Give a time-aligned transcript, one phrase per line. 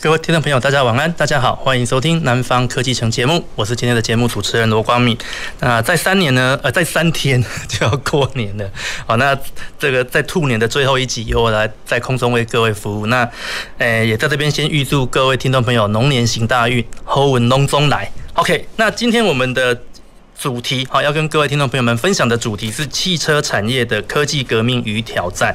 [0.00, 5.18] 各位听众朋友，大家晚安，大家好，欢迎收听《南方科技城》节目，我是今天的节目主持人罗光敏。
[5.58, 8.70] 那在三年呢，呃，在三天就要过年了，
[9.04, 9.36] 好，那
[9.76, 13.06] 这个在兔年的最后一集，由我来在空中为各位服务。
[13.06, 13.24] 那，
[13.78, 18.08] 诶、呃，也在这边先预祝各位听众朋友龙年行大运，好运龙中来。
[18.34, 19.76] OK，那今天我们的。
[20.38, 25.54] 主题好，要跟各位听众朋友们分享的主题是汽车产业的科技革命与挑战。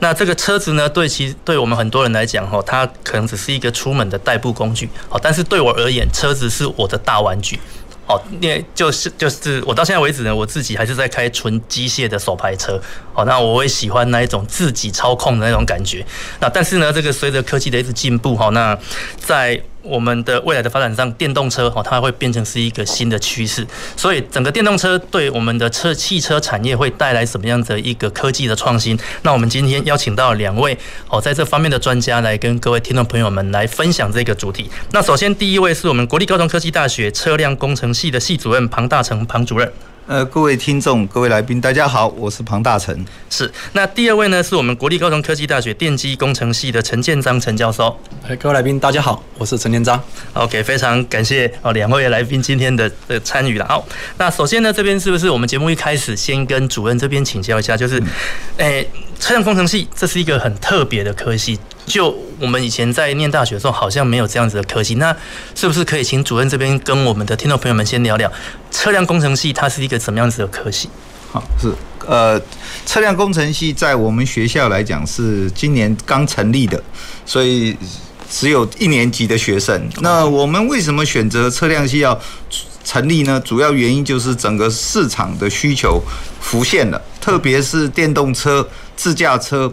[0.00, 7.60] 那这个车子呢，对其对我们很多人来讲，哈，它可能只是一个出门的代步工具，好，但是对我而言，车子是我的大玩具。
[8.06, 12.78] 哦，因为就是就是我到现在为止呢，我自己还是在开纯机械的手排车。
[13.14, 16.04] 哦，那我会喜欢那一种自己操控的那种感觉。
[16.40, 18.76] 那但是呢，这个随着科技的一直进步，哈，那
[19.16, 23.64] 在我们的未来的发展上，电动车哦，它会变成是一个新的趋势。
[23.96, 28.98] 所以整个电动车对我们的车汽车产业会带来什么样的一个科技的创新？
[29.22, 30.76] 那我们今天邀请到两位
[31.08, 34.70] 哦，在这方面的专家来跟各位听众朋友们来分享这个主题。
[34.90, 39.70] 那首先第一位是我们国立高雄科技大学车辆工程系的系主任庞大成庞主任。
[40.06, 42.94] 呃，各位听众、各位来宾，大家好，我是庞大成。
[43.30, 47.98] 是，那第二位呢，是我们国立高雄科技大学电机工程系的陈建章陈教授。
[48.28, 49.98] 哎，各位来宾，大家好，我是陈建章。
[50.34, 53.64] OK，非常感谢哦，两位来宾今天的的参与了。
[53.66, 53.82] 好，
[54.18, 57.98] 那首先呢，这边是不是我们节目一开始先跟主任这边请教一下，就是，
[58.58, 61.58] 哎、嗯，车辆工程系这是一个很特别的科系。
[61.86, 64.94] 就我们以前在念大学的时候，好像没有这样子的科系。
[64.94, 65.14] 那
[65.54, 68.30] 是不是可以请主任这边跟我们的听众朋友们先聊聊
[68.70, 70.88] 车辆工程系它是一个什么样子的科系？
[71.30, 71.72] 好，是
[72.06, 72.40] 呃，
[72.86, 76.82] 车辆工程系在我们学校来讲是今年刚成立的，
[77.26, 77.76] 所以
[78.30, 79.88] 只有一年级的学生。
[80.00, 82.18] 那我们为什么选择车辆系要
[82.82, 83.38] 成立呢？
[83.40, 86.02] 主要原因就是整个市场的需求
[86.40, 89.70] 浮现了，特别是电动车、自驾车，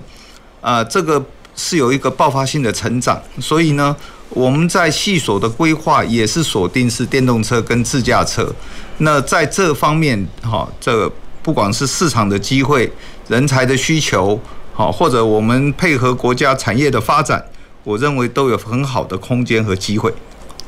[0.59, 1.23] 啊、这个。
[1.55, 3.95] 是有一个爆发性的成长，所以呢，
[4.29, 8.51] 我们在系所的规划也是锁定是电动车跟自驾车。
[8.99, 11.11] 那在这方面，哈，这
[11.43, 12.91] 不管是市场的机会、
[13.27, 14.39] 人才的需求，
[14.73, 17.43] 好，或者我们配合国家产业的发展，
[17.83, 20.13] 我认为都有很好的空间和机会。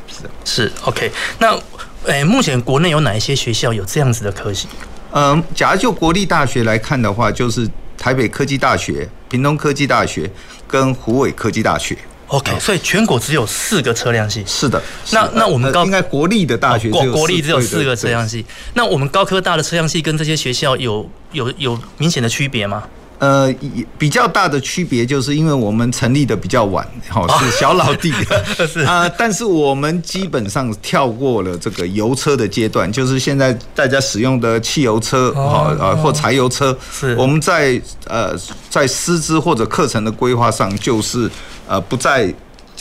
[0.08, 1.12] 是是，OK。
[1.40, 1.58] 那，
[2.06, 4.68] 诶，目前国内有哪一些学校有这样子的科系？
[5.12, 7.70] 嗯，假如就国立大学来看的话，就是
[8.03, 10.30] 台北科技大学、屏东科技大学。
[10.66, 14.44] 跟湖尾科技大学，OK，所以全国只有四个车辆系。
[14.47, 14.81] 是的，
[15.12, 18.44] 那那我们高应该国立的大学国国立只有四个车辆系。
[18.74, 22.86] 那我们高科大的车辆系跟这些学校有有有明显的区别吗？
[23.23, 23.56] 呃，
[23.97, 28.11] 比较大的区别就是因为我们成立的比较晚，好是小老弟。
[28.85, 37.16] 啊，但是我们基本上跳过了这个油车的阶段，就是现在大家使用的汽油车啊啊或柴油车，是。
[37.16, 38.35] 我们在呃
[38.69, 41.31] 在师资或者课程的规划上，就是
[41.66, 42.34] 呃不再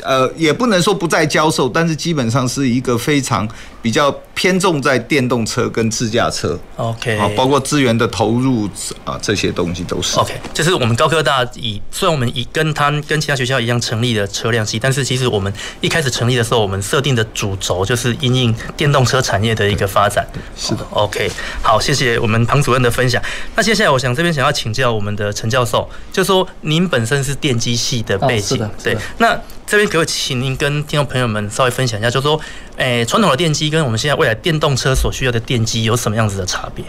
[0.02, 3.48] 呃也不能说不再教授，但是基本上是一个非常。
[3.82, 8.70] 比较偏重在电动车跟自驾车，OK，啊，包括资源的投入
[9.04, 10.32] 啊，这些东西都是 OK。
[10.54, 20.24] 这是我们高科大以虽然我们以跟他跟其他学校一样成立的车辆系，但是其实我们一开始成立的时候，我们设定的主轴就是因应电动车产业的一个发展。
[20.56, 21.28] 是的，OK。
[21.60, 23.20] 好，谢谢我们庞主任的分享。
[23.56, 29.36] 那接下来我想这边想要请教我们的陈教授，就说您本身是电机系的背景，对，那
[29.72, 32.38] 这边可不可以请您跟听众朋友们稍微分享一下，就是说，
[32.76, 33.70] 诶，传统的电机。
[33.70, 36.84] 跟我们现在未来电动车所需要的电机有什么样子的差别？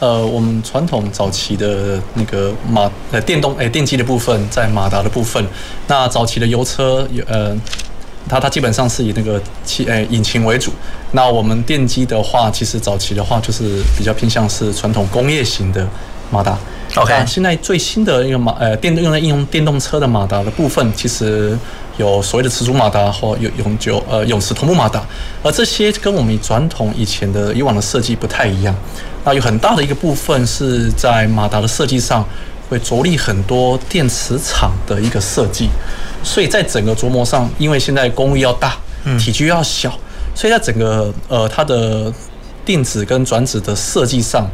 [0.00, 5.46] 呃，我们传统早期的那个马呃电动诶、欸、电机的部分，在马达的部分，
[5.86, 7.56] 那早期的油车有呃，
[8.28, 10.72] 它它基本上是以那个汽诶、欸、引擎为主。
[11.12, 15.86] 那我们电机的话，其实早期的话就是比较偏向是传统工业型的
[16.32, 16.58] 马达。
[16.96, 21.56] OK，现在最新的一个马呃电用来应用电动车的马达的部分，其实。
[21.96, 25.02] 有所谓的磁阻马达或永永久呃永磁同步马达，
[25.42, 28.74] 而这些跟我们传统以前的以往的设计不太一样。
[29.24, 32.26] 那有很大的一个部分是在马达的设计上
[32.68, 35.68] 会着力很多电磁场的一个设计，
[36.22, 38.76] 所以在整个琢磨上，因为现在功率要大，
[39.18, 39.96] 体积要小，
[40.34, 42.12] 所以在整个呃它的
[42.64, 44.50] 电子跟转子的设计上，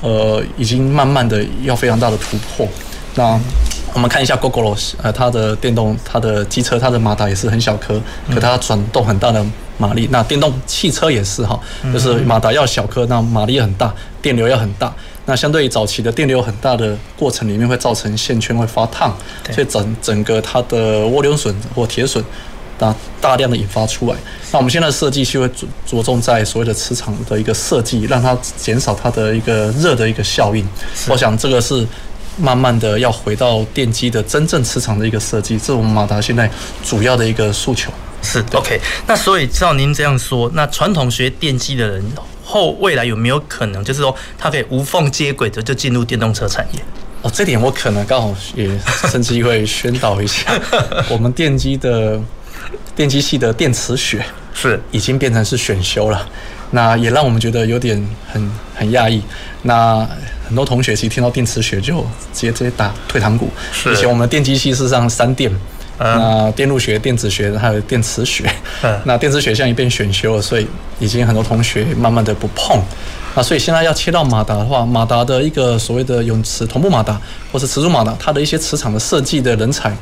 [0.00, 2.68] 呃已经慢慢的要非常大的突破。
[3.16, 3.38] 那
[3.94, 7.98] 我们看一下 Gogoro，呃，它的电动、它的机车、它的马达也是很小颗，
[8.28, 9.42] 可它转动很大的
[9.78, 10.08] 马力。
[10.10, 11.58] 那电动汽车也是哈，
[11.92, 14.92] 就是马达要小颗，那马力很大，电流要很大。
[15.26, 19.16] 那相对于早期的电流很大的过程里面，会造成线圈会发烫，
[19.52, 22.22] 所以整整个它的涡流损或铁损
[22.76, 24.16] 大大量的引发出来。
[24.50, 30.66] 那我们现在的设计是会着着重在所谓的磁场的一个设计，让它减少它的一个热的一个效应。
[31.08, 31.86] 我想这个是。
[32.36, 36.50] 慢慢的要回到电机的真正磁场的一个设计，这是我们马达现在
[36.84, 37.92] 主要的一个诉求。
[38.22, 42.02] 是 OK，那所以照您这样说，那传统学电机的人
[42.42, 46.80] 后未来有没有可能，就是说他可以无缝接轨的就进入电动车产业？
[47.20, 48.70] 哦，这点我可能刚好也
[49.10, 50.58] 趁机会宣导一下，
[51.08, 52.18] 我们电机的
[52.96, 56.26] 电机系的电磁学是已经变成是选修了。
[56.74, 57.96] 那也让我们觉得有点
[58.30, 59.22] 很很讶异。
[59.62, 60.06] 那
[60.46, 62.00] 很多同学其实听到电磁学就
[62.32, 63.48] 直接直接打退堂鼓。
[63.72, 63.92] 是。
[63.92, 65.50] 以前我们电机系是上三电，
[65.98, 68.44] 那电路学、电子学还有电磁学。
[69.06, 70.66] 那电磁学现在已变选修了，所以
[70.98, 72.82] 已经很多同学慢慢的不碰。
[73.36, 77.20] 那所以现在要切到马达的话，马达的一个所谓的永磁同步马达
[77.52, 79.96] 或是磁阻马达，它的一些磁场的设计的人才。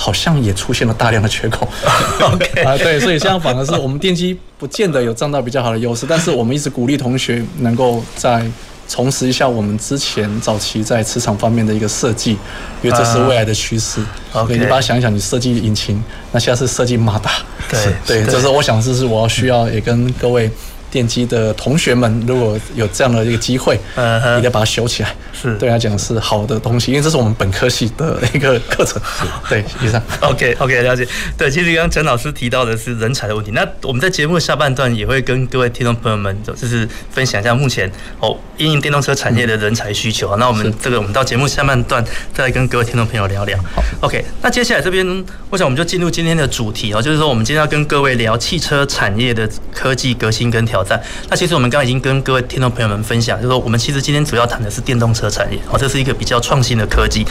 [0.00, 1.66] 好像也出现了大量的缺口，
[2.32, 2.62] OK。
[2.62, 8.46] 啊，对，所以这样反而是我们电机不见得有占到比较好的优势，但是我们一直鼓励同学能够在
[8.88, 12.38] 重拾一下我们之前早期在磁场方面的一个设计，
[12.80, 14.00] 因为这是未来的趋势。
[14.32, 17.32] OK，你把它想一想，你设计引擎，那现在是设计马达，
[17.68, 20.48] 对 对，这是我想这是我要需要也跟各位。
[20.90, 29.00] 电机的同学们，如果有这样的一个机会，嗯，一定要把它修起来，是对他讲是好的东西，因为这是我们本科系的一个课程。
[29.48, 30.02] 对，以上。
[30.20, 31.06] OK OK，了解。
[31.36, 33.50] 对，其实刚刚陈老师提到的是人才的问题。
[33.50, 40.36] 那我们在节目下半段也会跟各位听众朋友们，就是分享一下目前哦，因应电动车产业的人才需求啊。
[40.40, 42.02] 那我们这个，我们到节目下半段
[42.32, 43.58] 再来跟各位听众朋友聊聊。
[44.00, 44.24] ，OK。
[44.40, 45.06] 那接下来这边，
[45.50, 50.77] 我想我们就进入今天的主题哦，就是说我们今天要跟各位聊汽车产业的科技革新跟调。
[50.78, 51.00] 挑战。
[51.28, 57.26] 那其实我们刚刚已经跟各位听众朋友们分享，就是说我们其实今天主要谈的是电动车产业，哦，这是一个比较创新的科技。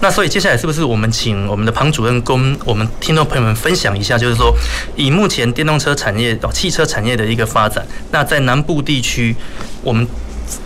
[0.00, 4.54] 那所以接下来是不是我们请我们的庞主任跟我们听众朋友们分享一下，就是说
[4.96, 9.34] 以目前电动车产业哦，汽车产业的一个发展，那在南部地区
[9.82, 10.06] 我们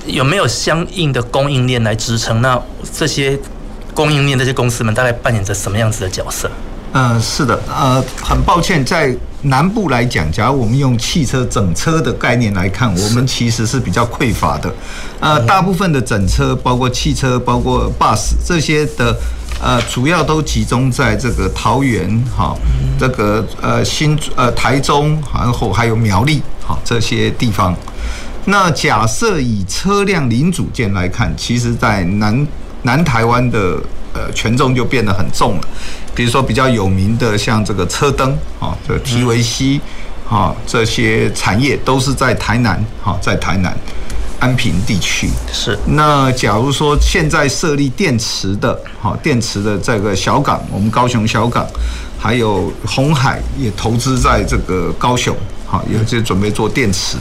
[0.07, 2.41] 有没有相应的供应链来支撑？
[2.41, 2.61] 那
[2.93, 3.39] 这些
[3.95, 6.51] 供应链这些公司们大概扮演着什么样子的角色？
[6.95, 9.15] 嗯，是的，呃，很抱歉在。
[9.47, 14.75] 南部来讲，假如我们用汽车整车的概念来看，我们其实是比较匮乏的。
[15.21, 19.15] 呃，大部分的整车，包括汽车，包括 bus 这些的，
[19.63, 22.57] 呃，主要都集中在这个桃园，哈，
[22.99, 27.77] 这个呃新呃台中，然后还有苗栗，哈这些地方。
[28.47, 32.47] 那假设以车辆零组件来看，其实在南
[32.81, 33.79] 南台湾的。
[34.17, 35.69] 呃，权重就变得很重了。
[36.15, 38.31] 比如说比较有名的，像这个车灯
[38.61, 39.81] 啊，这 TVC
[40.29, 43.77] 啊，这些产业都是在台南哈，在台南
[44.39, 45.29] 安平地区。
[45.53, 45.77] 是。
[45.87, 51.67] 那假如说现在设立电池的，哈，电池的这个小港，我们高雄小港，
[52.19, 57.17] 还有鸿海也投资在这个高雄，哈，也就准备做电池。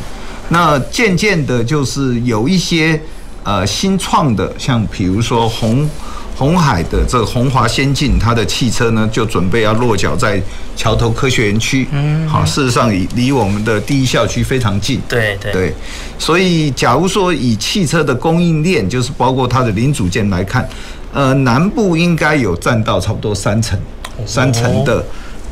[0.50, 3.02] 那渐渐的，就是有一些
[3.44, 5.90] 呃新创的，像比如说鸿。
[6.36, 10.42] 鸿海的这个红华先进，它的汽车呢就准备要落脚在
[10.76, 11.88] 桥头科学园区。
[11.92, 15.00] 嗯，好，事实上离离我们的第一校区非常近。
[15.08, 15.74] 对对对，
[16.18, 20.68] 所以假如说以汽车的供应链，就是包括它的零组件来看，
[21.14, 23.80] 呃，南部应该有占到差不多三成，
[24.26, 25.06] 三成的，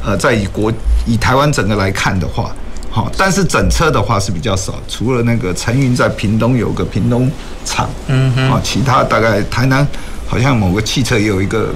[0.03, 0.73] 呃，在以国
[1.05, 2.51] 以台湾整个来看的话，
[2.89, 7.29] 好，但是整车的话是比较少，除了那个陈云在屏东有个屏东
[7.63, 9.87] 厂，嗯哼，啊，其他大概台南。
[10.31, 11.73] 好像某个汽车也有一个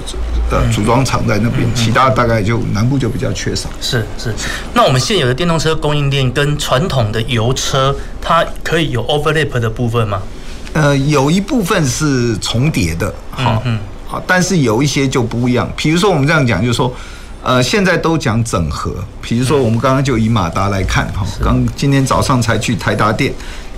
[0.50, 3.68] 呃组装厂在那边，其他大概就南部就比较缺少。
[3.82, 4.34] 是是，
[4.72, 10.22] 那我们现有的电动车供应链跟传统的油车，它可以有 overlap 的部分吗？
[10.72, 15.70] 呃，有一部分是重叠的，好，嗯，好，但是有一些就不一样。
[15.76, 16.90] 比如说我们这样讲，就是说，
[17.42, 18.94] 呃，现在都讲整合。
[19.20, 23.30] 比如说我们刚刚就以马达来看，哈，刚今天早上才去台达电。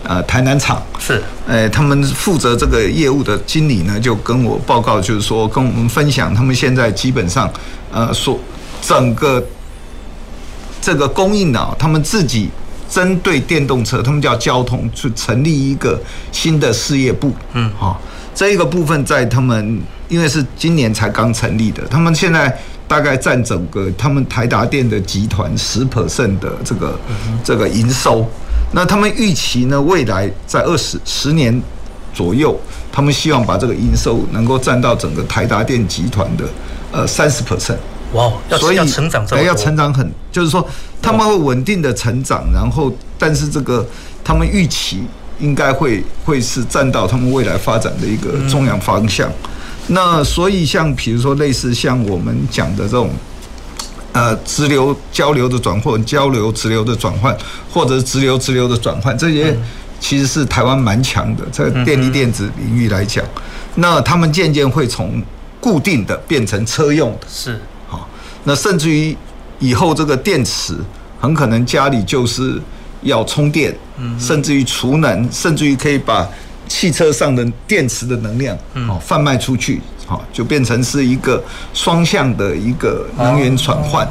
[0.08, 7.52] 呃，台南厂是，呃，他们负责这个业务的经理呢，就跟我报告，就是说跟我们分享，他们现在基本上，
[7.92, 8.40] 呃，所
[8.80, 9.44] 整个
[10.80, 12.48] 这个供应啊，他们自己
[12.88, 16.00] 针对电动车，他们叫交通，去成立一个
[16.32, 18.00] 新的事业部，嗯，好，
[18.34, 26.98] 这一个部分在他们，因为是今年才刚成立的，他们现在大概占整个他们台达电的集团十 percent 的这个
[27.44, 28.26] 这个营收。
[28.72, 31.62] 那他们预期呢，未来在二十十年
[32.12, 32.58] 左右，
[32.92, 36.44] 他们希望把这个营收能够占到整个台达电集团的
[36.92, 37.78] 呃三十 percent。
[38.12, 40.66] 哇，所以要成长这么多，要成长很，就是说
[41.00, 43.86] 他们会稳定的成长，然后但是这个
[44.22, 45.02] 他们预期
[45.38, 49.30] 应该会会是占到他们未来发展的一个重要方向。
[49.88, 53.10] 那所以像比如说类似像我们讲的这种。
[54.12, 57.36] 呃，直流交流的转换，交流直流的转换，
[57.70, 59.56] 或者是直流直流的转换，这些
[60.00, 63.24] 其实是台湾蛮强的，在电力电子领域来讲，
[63.76, 65.22] 那他们渐渐会从
[65.60, 67.60] 固定的变成车用的，是。
[67.86, 68.08] 好，
[68.44, 69.16] 那甚至于
[69.58, 70.74] 以后这个电池
[71.20, 72.60] 很可能家里就是
[73.02, 73.76] 要充电，
[74.18, 76.26] 甚至于储能，甚至于可以把
[76.66, 78.56] 汽车上的电池的能量
[78.88, 79.80] 哦贩卖出去。
[80.08, 84.08] 好，就变成是一个双向的一个能源转换，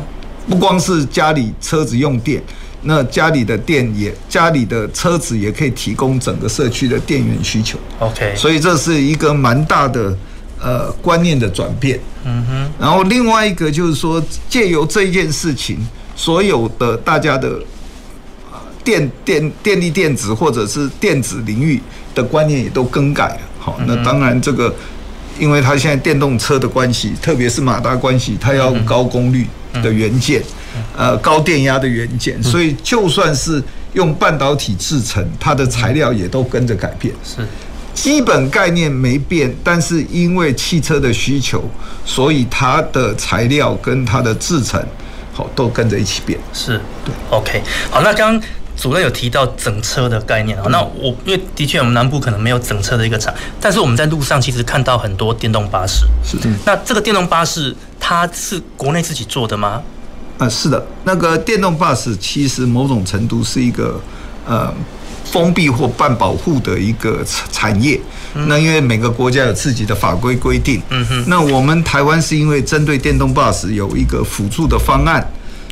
[0.47, 2.39] 不光是家里车子用电，
[2.83, 7.79] 那家里的电也，家里的车子也可以提供整个社区的电源需求。
[7.97, 10.15] OK，所以这是一个蛮大的
[10.61, 11.99] 呃观念的转变。
[12.23, 15.79] 嗯哼，然后另外一个就是说，借由这一件事情，
[16.15, 17.59] 所有的大家的
[18.83, 21.81] 电电电力电子或者是电子领域
[22.13, 23.39] 的观念也都更改了。
[23.57, 24.71] 好，那当然这个。
[25.39, 29.47] 因为它现在电动车的关系，特别是马达关系，它要高功率
[29.81, 30.41] 的元件，
[30.95, 33.61] 呃，高电压的元件，所以就算是
[33.93, 37.13] 用半导体制成，它的材料也都跟着改变。
[37.23, 37.37] 是，
[37.93, 41.63] 基本概念没变，但是因为汽车的需求，
[42.05, 44.81] 所以它的材料跟它的制成，
[45.33, 46.39] 好，都跟着一起变。
[46.53, 48.41] 是，对，OK，好，那刚。
[48.77, 56.05] 主任有提到整车的概念啊，那我因为的确我们南部可能没有整车的一个厂，但是我们在路上其实看到很多电动巴士。
[56.23, 56.47] 是的。
[56.63, 59.81] 那这个电动巴士它是国内自己做的吗？
[60.37, 60.85] 啊，是的。
[61.03, 63.99] 那个电动巴士其实某种程度是一个
[64.45, 64.71] 呃
[65.25, 67.99] 封闭或半保护的一个产业。
[68.47, 70.79] 那因为每个国家有自己的法规规定。
[70.89, 71.25] 嗯哼。
[71.27, 75.27] 那我们台湾是因为针对电动巴士有一个辅助的方案。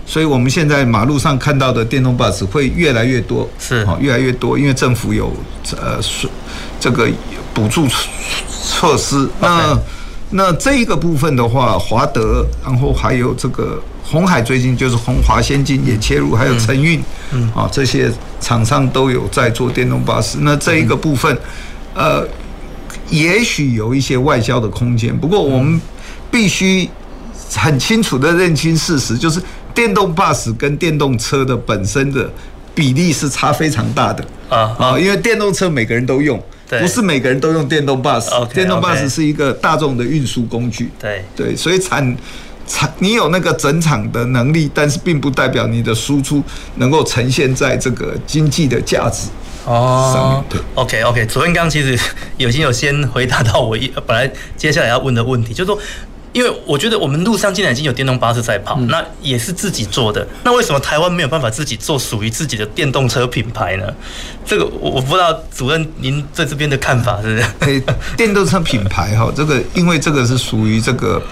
[0.07, 5.33] 所以，我们现在马路上看到的电动巴士会越来越多，是啊，越来越多，因为政府有
[5.81, 5.99] 呃
[6.79, 7.09] 这个
[7.55, 7.87] 补助
[8.47, 9.27] 措施。
[9.41, 9.79] 那
[10.29, 20.37] 那这一个部分的话，华德，然后还有这个红海，最近就是红华先进也切入，还有晨运，嗯啊，这些厂商都有在做电动巴士。
[20.41, 21.35] 那这一个部分，
[21.95, 22.23] 呃，
[23.09, 25.17] 也许有一些外销的空间。
[25.17, 25.81] 不过，我们
[26.29, 26.87] 必须
[27.55, 29.41] 很清楚的认清事实，就是。
[29.75, 32.27] 电动巴士跟电动车的本身的
[32.73, 34.97] 比例是差非常大的啊啊！
[34.97, 38.31] 因为电动车每个人都用，不是每个人都用电动巴士。
[38.53, 40.89] 电动巴士是一个大众的运输工具。
[40.97, 42.17] 对对，所以产
[42.65, 46.41] 产你有那个整场的能力，但是并不代表你的输出
[46.75, 49.29] 能够呈现在这个经济的价值
[49.65, 50.43] 哦。
[50.49, 51.97] 对，OK OK，昨天刚刚其实
[52.37, 55.77] 已经有先回答到我一本来接下来要问的问题，就是说。
[56.35, 60.27] 因为我觉得我们路上现在已经有电动巴士在跑，那也是自己做的。
[60.43, 63.85] 那为什么台湾没有办法自己做属于自己的电动车品牌呢？
[64.45, 67.45] 这个我我不知道，主任您在这边的看法是不是？
[67.59, 71.23] 哎，电动车品牌哈， 这个因为这个是属于这个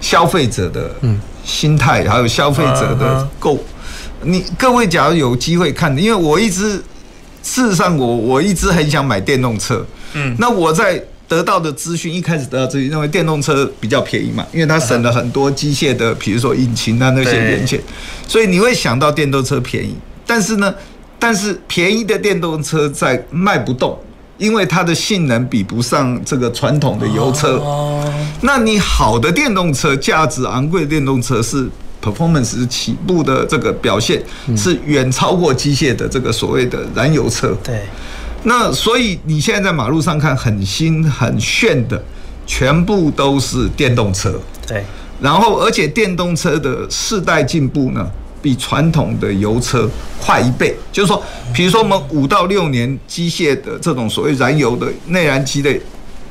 [0.00, 0.90] 消费者的
[1.44, 3.62] 心态，还有消费者的购。
[4.22, 6.82] 你各位假如有机会看，因为我一直
[7.42, 9.84] 事实上我我一直很想买电动车，
[10.14, 11.04] 嗯，那我在。
[11.28, 17.80] 得到的资讯一开始得到资讯，认为电动车比较便宜嘛，因为它省了很多机械的，比如说引擎啊那些元件，
[18.28, 19.96] 所以你会想到电动车便宜。
[20.24, 20.74] 但是呢，
[21.18, 23.98] 但是便宜的电动车在卖不动，
[24.38, 27.60] 因为它的性能比不上这个传统的油车。
[28.42, 31.68] 那你好的电动车，价值昂贵的电动车是
[32.02, 34.22] performance 起步的这个表现
[34.56, 37.56] 是远超过机械的这个所谓的燃油车。
[37.64, 37.82] 对。
[38.48, 42.00] 那所以你现在在马路上看很新很炫的，
[42.46, 44.40] 全部都是电动车。
[44.66, 44.84] 对。
[45.20, 48.08] 然后，而且电动车的世代进步呢，
[48.40, 50.76] 比传统的油车快一倍。
[50.92, 51.20] 就是说，
[51.52, 55.74] 比如说我们五到六年机械的这种所谓燃油的内燃机的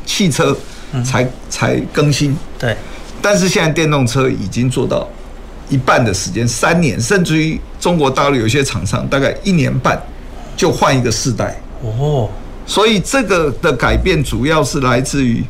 [0.06, 0.56] 汽车
[1.04, 2.38] 才才更新。
[2.58, 2.78] 对。
[3.22, 5.06] 但是现在电动车已经做到
[5.68, 10.02] 一半的时间，三年，甚至于中国大陆有些厂商大概一年半
[10.56, 11.60] 就换一个世代。
[12.00, 12.30] 哦，
[12.66, 15.44] 所以这个的改变主要是来自于，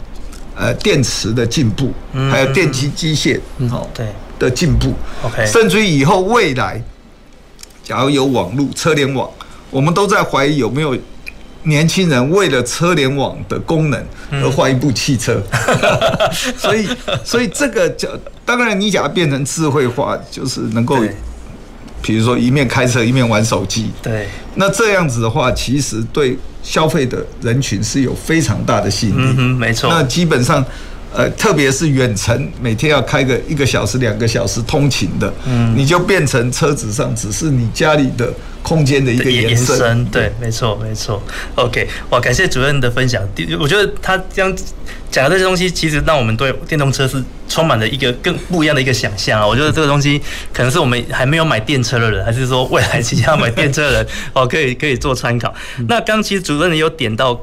[0.55, 1.91] 呃，电池的进步，
[2.29, 3.39] 还有电机机械，
[3.71, 4.93] 哦，对的进步。
[5.23, 6.81] OK，甚至于以后未来，
[7.83, 9.29] 假如有网络车联网，
[9.69, 10.97] 我们都在怀疑有没有
[11.63, 15.41] 年轻人为了车联网的功能而换一部汽车。
[16.57, 16.87] 所以，
[17.23, 18.09] 所以这个叫
[18.45, 20.97] 当然，你假如变成智慧化，就是能够。
[22.05, 23.89] 比如说一面开车一面玩手机。
[24.01, 29.19] 对，那这样子的话，其实对消费的人群是有非常大的吸引力。
[29.19, 29.89] 嗯哼，没错。
[29.89, 30.63] 那基本上。
[31.15, 39.77] 呃，特别是远程，每天要开个一个小时、两个小时通勤的，嗯，你就变成车子上只是你家里的空间的一个延伸。
[39.77, 41.24] 延伸对，没错，没错。
[41.55, 43.22] OK，哇，感谢主任的分享。
[43.57, 44.53] 我觉得他这样
[45.10, 49.48] 讲的这些东西，其实让我们对电动车是充满了一个更不一样的一个想象啊。
[49.48, 55.53] 我觉得这个东西可能是我们还没有买电车的人，还是说未来即将要买电车的人， 哦，可以可以做参考。
[55.88, 57.39] 那刚其实主任也有点到。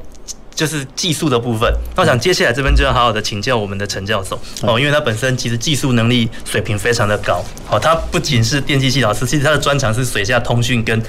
[0.55, 11.01] 就是技术的部分，那我想接下来这边就要好好的请教我们的陈教授哦，因为他本身其实技术能力水平非常的高，哦，他不仅是电机系老师，其实他的专长是水下通讯跟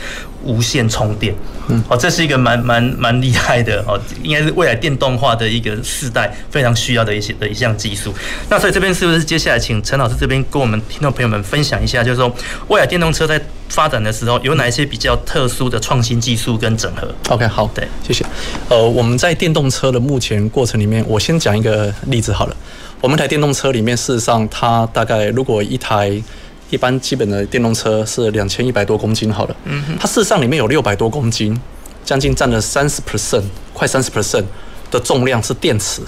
[0.42, 1.34] 无线充电，
[1.68, 8.14] 嗯，哦，这是一个蛮蛮蛮厉害的哦，应该是未来电动化的一个世代非常需要的一些的一项技术。
[8.48, 12.34] 那所以这边是不是接下来请陈老师这边跟我们听众朋友们分享一下，就是说
[12.68, 13.40] 未来电动车在
[13.74, 18.24] 发展的时候有哪一些比较特殊的创新技术跟整合？OK，好，对，谢谢。
[18.68, 22.56] 呃，我们在电动车的目前过程里面，我先讲一个例子好了。
[23.00, 26.22] 我们台电动车里面，事实上它大概如果一台
[26.70, 31.60] 一般基本的电动车是两千一百多公斤好了，嗯哼，它事实上里面有六百多公斤，
[32.04, 34.44] 将近占了三十 percent，快三十 percent
[34.88, 36.00] 的重量是电池，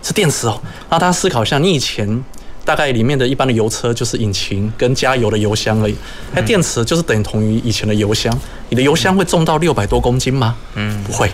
[0.00, 0.62] 是电池哦。
[0.88, 2.22] 那大家思考一下，你以前。
[2.68, 5.96] 大概里面的一般的油车就是引擎跟加油的油箱而已，
[6.34, 8.38] 那电池就是等同于以前的油箱。
[8.68, 10.54] 你的油箱会重到六百多公斤吗？
[10.74, 11.32] 嗯，不会。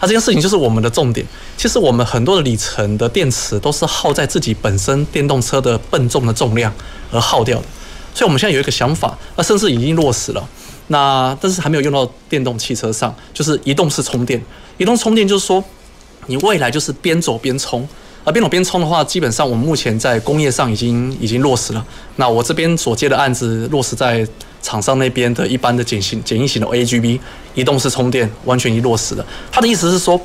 [0.00, 1.26] 那这件事情就是我们的重点。
[1.58, 6.72] 其实我们很多的里程的电池都是耗在自己本身电动车的笨重的重量
[7.12, 7.64] 而耗掉的。
[8.14, 10.48] 所以我们现在有一个想法，那甚至已经落实了。
[10.86, 14.42] 那但是还没有用到电动汽车上，就是移动式充电。
[14.78, 15.62] 移动充电就是说，
[16.24, 17.86] 你未来就是边走边充。
[18.24, 21.84] 而边走边充的话，基本上我们目前在工业上已经已经落实了。
[22.16, 24.26] 那我这边所接的案子落实在
[24.62, 27.18] 厂商那边的一般的简型简易型的 AGV
[27.54, 29.24] 移动式充电，完全已经落实了。
[29.50, 30.20] 他的意思是说，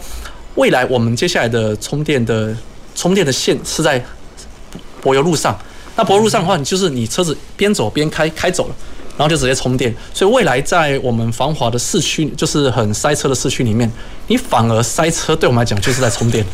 [0.56, 2.56] 未来我们接下来的充电的
[2.96, 4.04] 充电的线是在
[5.02, 5.58] 柏油路上。
[5.96, 8.76] 那柏油路上的话，你就是你车子边走边开开走了。
[9.18, 13.92] 然后就直接充电，所以未来在我们繁华的市区，就是很塞车的市区里面，
[14.28, 16.46] 你反而塞车，对我们来讲就是在充电，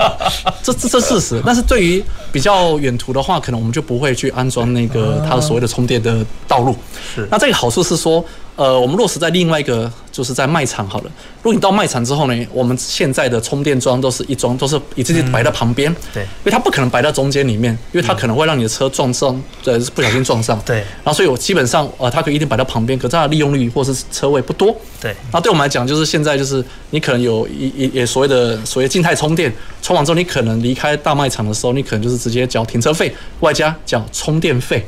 [0.62, 1.42] 这这这事实。
[1.44, 6.76] 但是对于比较远途的话，可能我们就不会去安装那个它所谓的充电的道路。
[7.14, 8.24] 是，那这个好处是说。
[8.56, 11.10] 呃，我们落实在另外一个，就是在卖场好了。
[11.42, 15.92] 如果你到卖场之后呢，我们现在的充电桩都是一桩，都是以自己摆在旁边。
[16.12, 20.60] 对，因为它不可能摆在中间里面，因为它可能会让你的车撞上，呃，不小心撞上。
[20.64, 20.76] 对。
[20.76, 24.74] 然后，所以我基本上，呃，它可以一定摆在旁边，可是它的利用率或是车位不多。
[25.00, 25.12] 对。
[25.32, 34.86] 那对我们来讲，就是现在就是你可能有一一也所谓的所谓静态充电，充完之后你可能离开大卖场的时候，你可能就是直接缴停车费，外加缴充电费。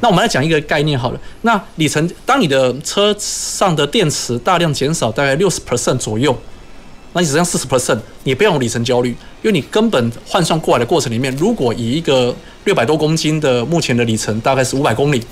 [0.00, 1.20] 那我们来讲一个概念好了。
[1.42, 6.36] 那里程，当你的车上的电池大量减少，大概六十 percent 左右，
[7.12, 9.10] 那你只剩四十 percent，你不要有里程焦虑，
[9.42, 15.24] 因为你根本换算过来的过程里面，如果以一个六百多公斤的目前的里程大概是五百公里，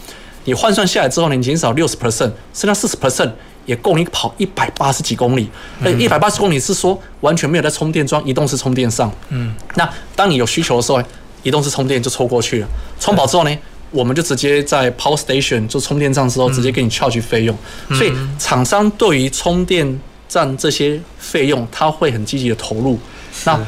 [0.44, 3.30] 你换算下来之后呢，你减少六十 percent，剩下四十 percent
[3.66, 5.48] 也够你跑一百八十几公里。
[5.80, 9.12] 那一百八十公里是说完全没有在充电桩移动式充电上。
[9.28, 9.54] 嗯。
[9.74, 11.02] 那当你有需求的时候，
[11.42, 12.68] 移动式充电就抽过去了，
[13.00, 13.58] 充饱之后呢？
[13.92, 17.56] 我们就直接在 Power Station 做充电站之后，直接给你 charge 费用。
[17.90, 22.98] 所以厂商对于充电站这些费用，他会很积极的投入。
[23.44, 23.60] 那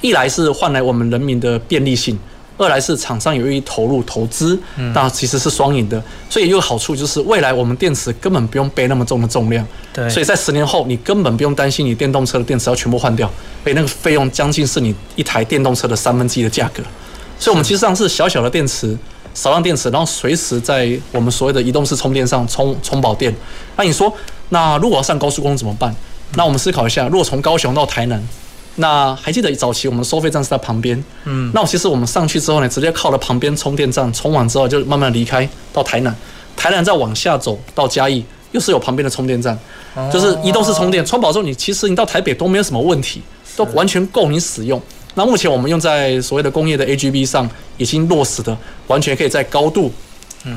[0.00, 2.18] 一来是换来我们人民的便利性，
[2.56, 4.58] 二来是厂商有意投入投资，
[4.94, 6.00] 那其实是双赢的。
[6.30, 9.66] 所以有个好处就是，未来我们电池根本不用背那么重的重量。
[9.92, 10.08] 对。
[10.08, 13.26] 所以在十年后，你根本不用担心你电动车的电池要全部换掉，
[13.64, 16.82] 所以那个费用将近是你一台电动车的三分之一的价格。
[17.38, 18.96] 所以我们其实上是小小的电池。
[19.36, 23.32] 少量电池，然后随时在我们所谓的移动式充电上充充饱电。
[23.76, 24.10] 那你说，
[24.48, 25.94] 那如果要上高速公路怎么办？
[26.36, 28.26] 那我们思考一下，如果从高雄到台南，
[28.76, 36.16] 那还记得早期我们收费站是在旁边，嗯，那我其实我们上去之后呢，直接靠了旁边充电站，充完之后就慢慢离开到台南，
[36.56, 39.56] 台南再往下走到嘉义，又是有旁边的充电站，
[40.10, 43.20] 就是移动式充电，充饱之后你其实你到台北都没有什么问题，
[43.54, 44.80] 都完全够你使用。
[45.16, 47.48] 那目前我们用在所谓的工业的 AGV 上
[47.78, 49.90] 已经落实的，完全可以在高度，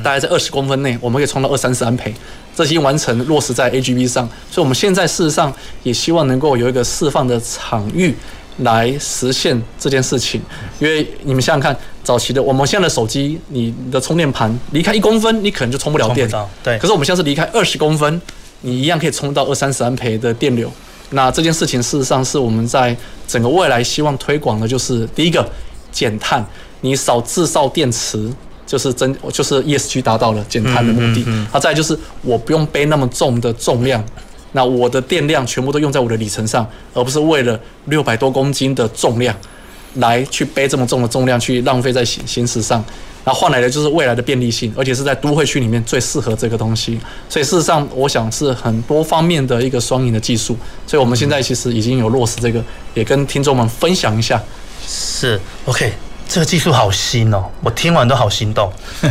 [0.04, 2.14] 大概在二十公分内，我们可以充到二三十安培，
[2.54, 4.28] 这已经完成落实在 AGV 上。
[4.50, 5.50] 所以我们现在事实上
[5.82, 8.14] 也希望能够有一个释放的场域
[8.58, 10.42] 来实现这件事情。
[10.78, 16.30] 因为你们想想看，早期的我们现在的手机，你的充电盘离开一公分，你可能就充不了电。
[16.62, 16.78] 对。
[16.78, 18.20] 可是我们现在是离开二十公分，
[18.60, 20.70] 你一样可以充到二三十安培的电流。
[21.10, 22.96] 那这件事情事实上是我们在
[23.26, 25.48] 整个未来希望推广的，就是第一个
[25.90, 26.44] 减碳，
[26.80, 28.30] 你少制造电池，
[28.66, 31.22] 就是增就是 ESG 达到了减碳的目的。
[31.22, 34.04] 嗯嗯嗯它再就是我不用背那么重的重量，
[34.52, 39.34] 那我的电量全部都用在我的里程上，而不是为了六百多公斤的重量
[39.94, 42.84] 来去背这么重的重量去浪费在行行驶上。
[43.22, 46.98] 然后换来的就是未来的便利性，而且是在都会区里面最适合这个东西。
[47.28, 50.56] 所以事实上，我想是很多方面的一个双赢的技术。
[50.86, 54.42] 所以我们现在其实已经有落实这个，也跟听众们分享一下。
[54.86, 55.92] 是 OK，
[56.30, 58.72] 这个技术好新哦，我听完都好心动。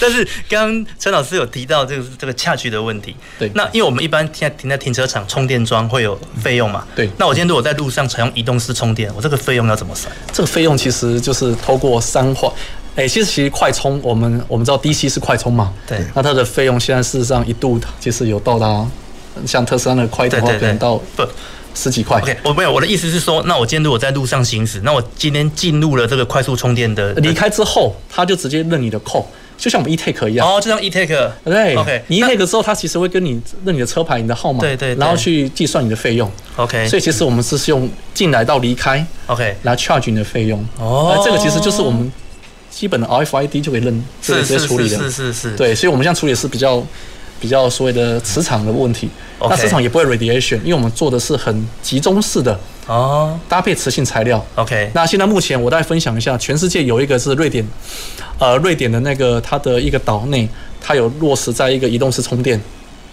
[0.00, 7.10] 但是刚刚陈老师有提到这个这个 charge 的问题，对，那因为我们一般现在停在停车场充电桩会有费用嘛，对。
[7.18, 10.10] 那我今天如果在路上采用移动式充电，我这个费用要怎么算？
[10.32, 12.50] 这个费用其实就是透过三化。
[12.96, 15.98] 哎，其实其实快充，我们我们知道 DC 是快充嘛，对。
[16.14, 18.86] 那它的费用现在事实上一度其实有到达，
[19.46, 21.22] 像特斯拉的快的话，可能到不
[21.74, 22.20] 十几块。
[22.20, 30.46] OK，我没有，我的意思是说，那我今天如果在路上行驶，那我今天进入了这个快速充电的，离开之后，它就直接认你的扣，就像我们 eTake 一样。
[30.46, 31.30] 哦，就像 eTake。
[31.44, 31.76] 对。
[31.76, 36.30] OK，你 eTake 之后，它其实会跟你认你的车牌、你的号码，对对，然后去计算你的费用。
[36.56, 36.86] OK。
[36.88, 40.64] 所以其实我们是用进来到离开，OK，来 charge 你的费用。
[40.78, 41.20] 哦。
[41.24, 42.10] 这个其实就是我们。
[42.72, 44.96] 基本的 RFID 就可以认，就直接处理的。
[44.96, 45.56] 是是是，是。
[45.58, 46.82] 对，所以我们现在处理是比较
[47.42, 49.10] 比较所谓的磁场的问题。
[49.40, 54.42] 那磁场也不会 radiation，因为我们做的是很集中式的哦，搭配磁性材料。
[54.54, 54.88] OK。
[54.94, 57.66] 那现在目前我再分享一下，全世界有一个是瑞典，
[58.38, 60.48] 呃，瑞典的那个它的一个岛内，
[60.80, 62.60] 它有落实在一个移动式充电，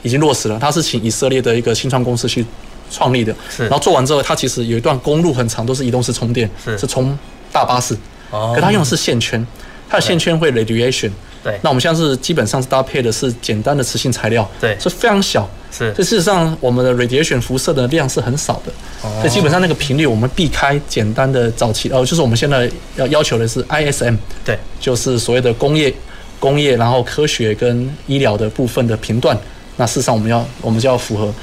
[0.04, 0.60] 已经落实了。
[0.62, 2.46] 它是请以色列的一个新创公司去
[2.92, 3.36] 创立的。
[3.50, 3.64] 是。
[3.64, 7.18] 然后做完之后，它其实有一段公路很长，都是移动式充电，是是充
[7.52, 7.98] 大巴士。
[8.30, 9.44] 哦，可它用的是线圈，
[9.90, 11.10] 它的线圈会 radiation。
[11.44, 15.50] 对，那我们现在是基本上是搭配的是简单的磁性材料，对，是非常小。
[15.72, 18.72] 是，所以事实上我们的 radiation 辐射的量是很少的。
[19.04, 25.94] 哦，所以基本上那个频率我们避开简单的早期，哦，就是我们现在要要求的是 ISM，对，就是所谓的工业、
[26.40, 29.38] 工业然后科学跟医疗的部分的频段。
[29.78, 31.34] 那事实上我们要我们就要符合。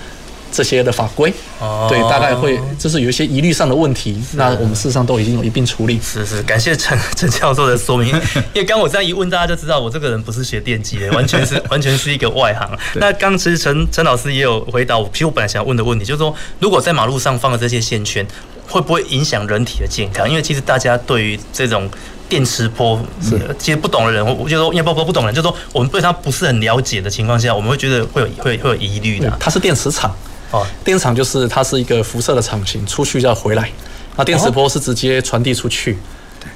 [0.57, 6.01] 这些的法规，哦，对，大概会就是有一些疑虑上的问题，那我们事实上都已经有一并处理。
[6.03, 8.09] 是是，感谢陈 陈教授的说明，
[8.55, 12.67] 因为刚我这样一问，大家就知道我这个人不是学电机的， 完全是完全是一个外行。
[12.95, 18.27] 那刚其实陈陈老师也有回答我，其实我本来想问的问题，就是说，如果在马路上放了这些线圈，
[18.67, 20.27] 会不会影响人体的健康？
[20.27, 21.89] 因为其实大家对于这种
[22.29, 29.33] 电磁波是其实不懂的人，我觉得因为包括不懂的人，就是说我们对它不是很了解的情况下，我们会觉得会有会会有疑虑的。
[29.39, 30.15] 它是电磁场。
[30.51, 33.71] 哦，电磁场就是它是一个辐射的场型，出去就要回来。
[34.17, 35.99] 那电磁波是直接传递出去。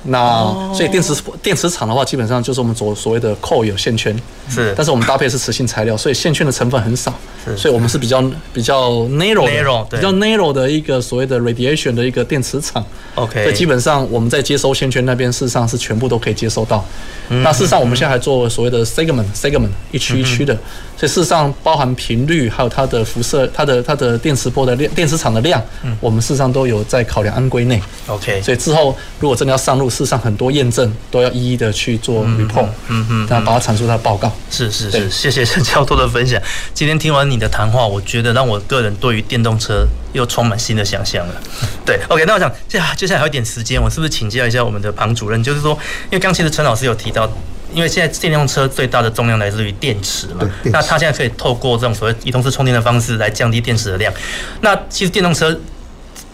[0.05, 4.15] 那所以电磁电磁场的话，基本上就是我们所所谓的 coil 线圈。
[4.49, 7.15] 是，但是我们搭配是磁性材料，所以线圈的成分很少。
[7.45, 8.23] 是，所以我们是比较
[8.53, 9.45] 比较 narrow
[9.89, 12.85] 的，比较 narrow 的一个所谓的 radiation 的一个电磁场。
[13.15, 16.85] OK，所以基本上我们在接收线圈那边，事实上是全部都可以接收到。
[17.29, 20.53] 嗯、那事实上我们现在还做所谓的 segment segment 一区一区的，
[20.97, 25.63] 所以事实上包含频率，还有它的辐射、它的它的电磁波的量、电磁场的量，
[26.01, 27.81] 我们事实上都有在考量安规内。
[28.09, 34.31] OK，所以之后如果真的要上路，事实上很多验证都要一一的去做 report，嗯嗯，然后把它阐述它的报告。
[34.49, 36.41] 是是是，谢谢陈教授的分享。
[36.73, 41.35] 今天听完你的谈话，我觉得让我个人对于电动车又充满新的想象了。
[41.85, 45.43] 对，OK，那我想接下接下来还有一点时间，我是不是请教一下我们的庞主任？
[45.43, 45.73] 就是说，
[46.05, 47.29] 因为刚其实陈老师有提到，
[47.73, 54.13] 因为现在电动车最大的重量来自于电池嘛，那它现在可以透过这种所谓移动式充电的方式来降低电池的量。
[54.61, 55.59] 那其实电动车。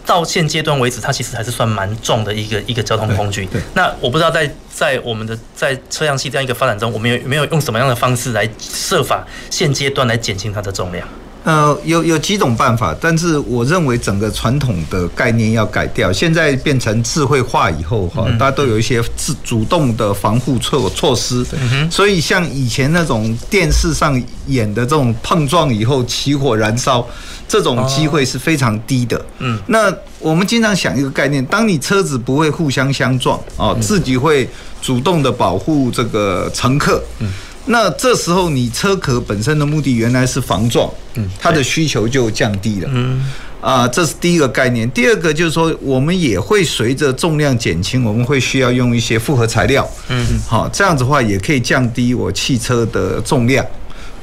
[0.07, 3.49] 到现阶段为止，它其实还是算蛮重的一个一个交通工具。
[3.75, 11.07] 那我不知道在在我们的在车辆系这样一个发展中，我们有没有用什么样的方式来设法现阶段来减轻它的重量？
[11.46, 16.12] 呃，有有几种办法，但是我认为整个传统的概念要改掉。
[16.12, 21.46] 现在变成智慧化以后，哈，大家都有一些自主动的防护措措施。
[21.88, 27.06] 所以像以前那种电视上演的这种碰撞以后起火燃烧。
[27.48, 29.24] 这种机会是非常低的。
[29.38, 34.50] 嗯，那我们经常想一个概念：当你车子不会互相相撞啊，自己会
[34.82, 37.00] 主动的保护这个乘客。
[37.20, 37.32] 嗯，
[37.66, 42.90] 那这时候你车壳本身的目的原来是防撞，嗯，它的需求就降低了。
[42.92, 43.24] 嗯，
[43.61, 44.88] 啊，这是第一个概念。
[44.90, 49.88] 第二个就是说，我们也会随着重量减轻，我们会需要用一些复合材料。
[50.09, 53.64] 嗯，好，这样子的话也可以降低我汽车的重量。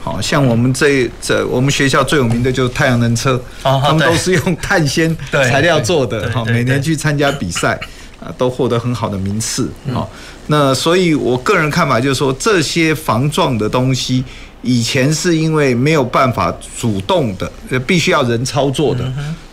[0.02, 7.80] 好像我们这这我们学校最有名的就是太阳能车，他们都是用碳纤材料做的，好，每年去参加比赛
[8.20, 9.72] 啊，都获得很好的名次。
[9.94, 10.10] 好，
[10.48, 14.24] 那所以我个人看法就是说，这些防撞的东西，
[14.62, 17.52] 以前是因为没有办法主动的，
[17.88, 19.04] 必须要人操作的。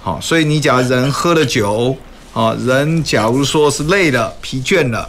[0.01, 1.97] 好，所以你假如人喝了酒，
[2.33, 5.09] 啊，人假如说是累了、疲倦了，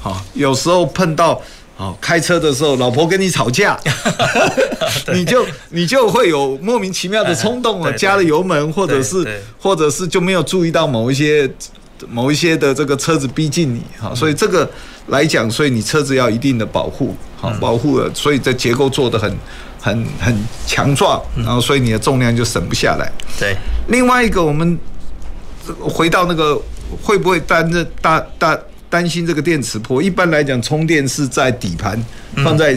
[0.00, 1.40] 好，有时候碰到。
[1.80, 3.78] 好，开车的时候，老婆跟你吵架，
[5.14, 9.24] 你就你就会有莫名其妙的冲动啊，加了油门，或者是
[9.60, 11.48] 或者是就没有注意到某一些
[12.10, 14.68] 某一些的这个车子逼近你，哈，所以这个
[15.08, 19.36] 来讲，所以你车子要一定的保护，好，保护了，所以这结构做的很
[19.80, 23.10] 很很强壮，然后所以你的重量就省不下来。
[23.38, 23.56] 对，
[23.88, 24.78] 另外一个我们
[25.80, 26.60] 回到那个
[27.02, 28.58] 会不会担着大大。
[28.90, 32.02] 担心这个电磁波，一般来讲，充电是在底盘，
[32.36, 32.74] 放在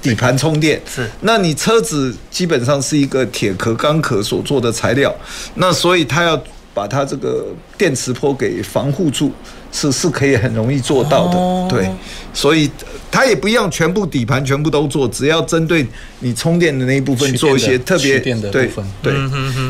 [0.00, 0.80] 底盘充电。
[0.88, 5.14] 是，那你车子基本上是一个铁壳、钢壳所做的材料，
[5.56, 6.42] 那所以它要
[6.74, 7.46] 把它这个
[7.78, 9.30] 电磁波给防护住，
[9.72, 11.68] 是是可以很容易做到的。
[11.70, 11.88] 对，
[12.34, 12.70] 所以
[13.10, 15.86] 它也不用全部底盘全部都做，只要针对
[16.18, 19.14] 你充电的那一部分做一些特别对对，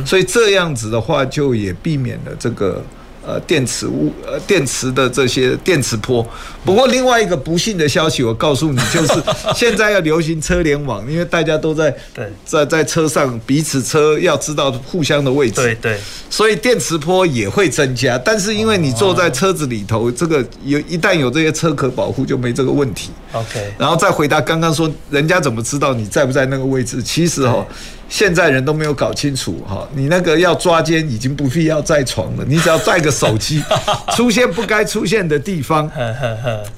[0.04, 2.82] 所以这样子的话，就也避免了这个。
[3.26, 6.26] 呃，电磁物，呃，电池的这些电磁波。
[6.64, 9.12] 不过另外一个不幸的消息，我告诉你，就是
[9.56, 18.18] 现在要流行车联网，因为大家都在对在在车上彼此车要知道互相的位置，对对，所以电磁波也会增加。
[18.18, 23.10] 但是因为你坐在车子里头，这个有一旦有这些车壳保护，就没这个问题。
[23.32, 27.02] OK，然后再回答刚刚说，人家怎么知道你在不在那个位置？
[27.02, 27.66] 其实哈。
[28.14, 33.60] 现在人都没有搞清楚哈，你那个要抓奸已经不必要再床了，你只要带个手机，
[34.14, 35.90] 出现不该出现的地方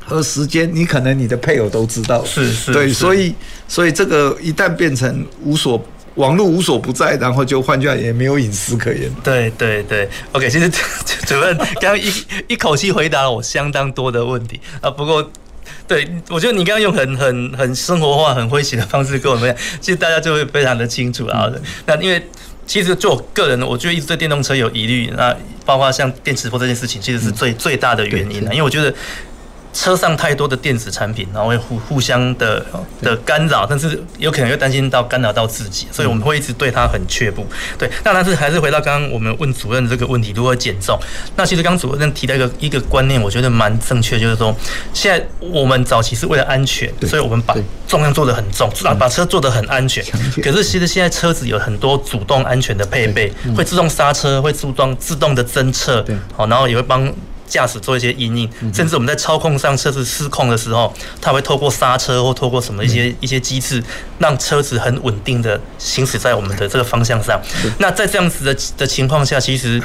[0.03, 2.25] 和时间，你可能你的配偶都知道。
[2.25, 3.35] 是是，对，所以
[3.68, 5.79] 所以这个一旦变成无所
[6.14, 9.12] 网络无所不在，然后就换句话也没有隐私可言。
[9.22, 10.70] 对对对，OK，其实
[11.29, 12.11] 主任刚刚一
[12.49, 15.31] 一口气回答了我相当多的问题啊，不过。
[15.88, 21.50] 对，我觉得你刚刚用很很很生活化、很诙谐的方式跟我们讲，其实大家就会非常的清楚啊。
[21.87, 22.20] 那因为
[22.66, 28.50] 其实就我个人，我就一直对电动车有疑虑，那包括像电磁波这件事情，其实是最最大的原因啊。
[28.52, 28.92] 因为我觉得。
[29.77, 32.65] 车上太多的电子产品，然后会互互相的
[33.03, 37.47] 的干扰，但是有可能又担心到干扰到自己，所以我们会一直对它很却步。
[37.77, 40.99] 对，那但是还是回到刚刚我们问主任这个问题，如何减重？
[41.37, 44.57] 那其实刚刚主任提到一个一个观念，我觉得蛮正确，就是说
[44.95, 47.55] 现在我们早期是为了安全，所以我们把
[47.87, 50.03] 重量做得很重，把车做得很安全。
[50.43, 56.03] 可是其实现在车子有很多主动安全的配备，会自动刹车，会自动自动的侦测，
[56.35, 57.12] 好，然后也会帮。
[57.47, 63.83] 驾驶做一些阴影，甚至我们在操控上车子失控的时候，它会透过刹车或透过什么一些一些机制，
[64.19, 67.41] 让车子很稳定的行驶在我们的这个方向上。
[67.79, 69.83] 那在这样子的的情况下，其实。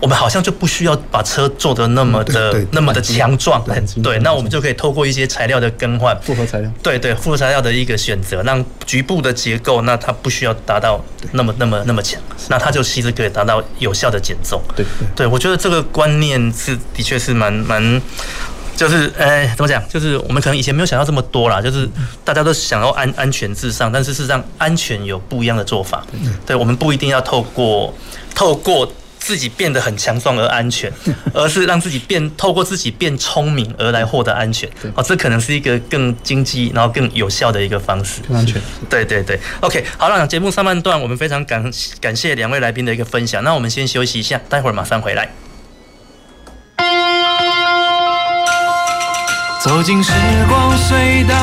[0.00, 3.64] 我们好像就不需要把车做得那么的那么的强壮，
[4.02, 11.02] 对，那我们就可以透过一些材料的更换，复合材料，对对，复合材料的一个选择，让局部的结构，那它不需要达到
[11.32, 14.60] 那么那么那么强，那它就其实可以达到有效的减重。
[14.76, 14.84] 对
[15.16, 18.02] 对，我觉得这个观念是的确是蛮蛮，
[18.76, 19.82] 就是哎，怎么讲？
[19.88, 21.88] 就是我们可能以前没有想到这么多啦，就是
[22.22, 26.04] 大家都想要安安全至上，但是事实上安全有不一样的做法。
[26.44, 27.94] 对，我们不一定要透过
[28.34, 28.92] 透过。
[29.24, 30.92] 自己变得很强壮而安全，
[31.32, 34.68] 而是让自己变透过自己变聪明而来获得安全。
[34.94, 38.20] 哦，这可能是一个更经济然后更有效的一个方式。
[38.28, 38.60] 更安全。
[38.90, 41.64] 对对对，OK，好了，节目上半段我们非常感
[42.02, 43.42] 感谢两位来宾的一个分享。
[43.42, 45.30] 那我们先休息一下，待会儿马上回来。
[49.62, 50.12] 走进时
[50.46, 51.34] 光隧道。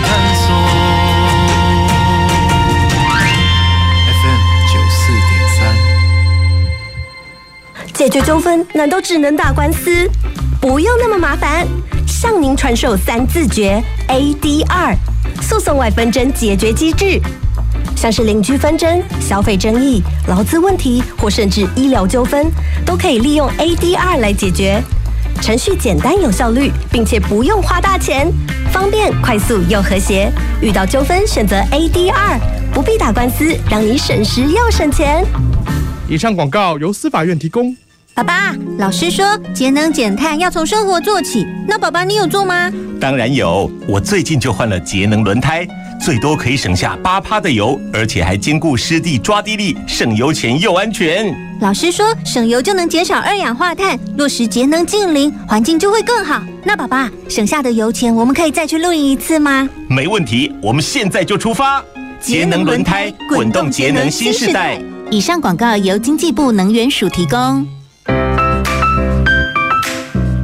[0.00, 0.54] 探索
[4.06, 4.40] FM
[4.72, 5.58] 九四点三，
[7.92, 10.10] 解决纠纷难道只能打官司？
[10.60, 11.66] 不用那么麻烦，
[12.06, 13.82] 向您传授三字诀。
[14.08, 14.96] ADR，
[15.42, 17.20] 诉讼外纷争解决机制，
[17.94, 22.50] 像是邻居纷争、消费争议、劳资问题或甚至医疗纠纷，
[22.84, 24.82] 都可以利用 ADR 来解决。
[25.40, 28.32] 程序简单有效率，并且不用花大钱，
[28.72, 30.32] 方便快速又和谐。
[30.60, 32.38] 遇到纠纷选择 ADR，
[32.72, 35.24] 不必打官司，让你省时又省钱。
[36.08, 37.76] 以上广告由司法院提供。
[38.14, 42.72] 爸爸，老师说节能减碳要从生活做起，那爸爸你有做吗？
[43.00, 45.66] 当然有，我最近就换了节能轮胎。
[46.04, 51.34] 最多可以省下八趴的油，而且还兼顾湿地抓地力，省油钱又安全。
[51.62, 56.42] 老师说省油就能减少二氧化碳，落实节能净零，环境就会更好。
[56.62, 59.66] 那爸爸省下的油钱，我们可以再去露营一次吗？
[59.88, 61.82] 没问题，我们现在就出发。
[62.20, 64.78] 节能轮胎，滚动节能新时代。
[65.10, 67.66] 以上广告由经济部能源署提供。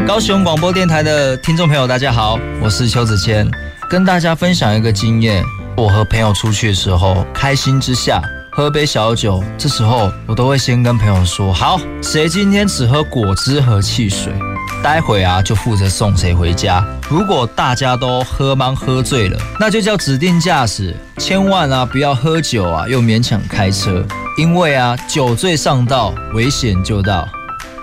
[0.07, 3.47] 高雄广播电台的听众朋友，大家好，我是邱子谦。
[3.91, 5.45] 跟大家分享一个经验，
[5.77, 8.23] 我和朋友出去的时候，开心之下
[8.53, 14.33] 喝杯小酒，这时候我都会先跟朋友说：好，谁今天只喝果汁和汽水，
[14.81, 16.87] 待会啊就负责送谁回家。
[17.09, 27.29] 如果大家都喝茫喝醉了，那就叫指定驾驶，千万啊不要喝酒啊又勉强开车，因为啊酒醉上道，危险就到。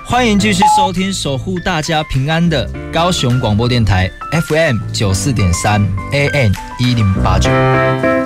[0.09, 4.09] 欢迎继续收听守护大家平安的高雄广播电台
[4.47, 5.81] FM 九四点三
[6.13, 8.16] ，AN 一零八九。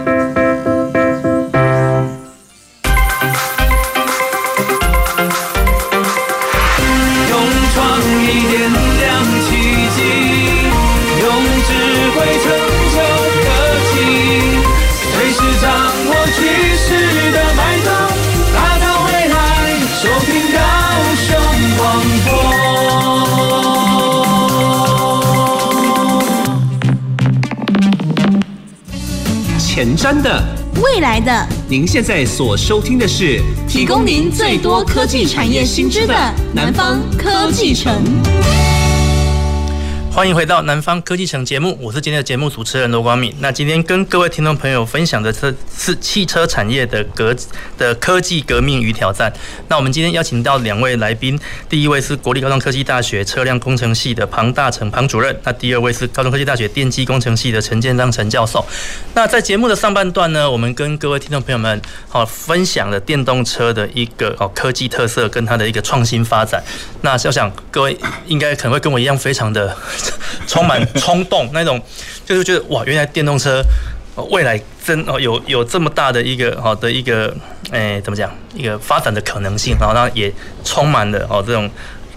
[31.71, 36.13] 您现在所收听的是提供您最多科技产业新知的
[36.53, 38.03] 南方科技城。
[40.13, 43.33] 欢迎回到南方科技城节目，我是今天的节目主持人罗光敏。
[43.39, 47.33] 那今天跟各位听众朋友分享的是是汽车产业的革
[47.77, 49.31] 的科技革命与挑战。
[49.69, 58.63] 那我们今天邀请到两位来宾，第一位是国立高中科技大学车辆工程系的庞大成庞主任，那第二位是高中科技大学电机工程系的陈建章陈教授。
[59.15, 66.61] 那在节目的上半段呢，我们跟各位听众朋友们好分享了电动车的一个哦科技特色跟它的一个创新发展。
[67.01, 67.97] 那我想各位
[68.27, 69.75] 应该可能会跟我一样非常的。
[70.47, 71.81] 充满冲动那种，
[72.25, 73.63] 就是觉得哇，原来电动车
[74.29, 77.35] 未来真哦有有这么大的一个好的一个
[77.71, 80.31] 诶、欸、怎么讲一个发展的可能性，然后呢也
[80.63, 81.69] 充满了哦这种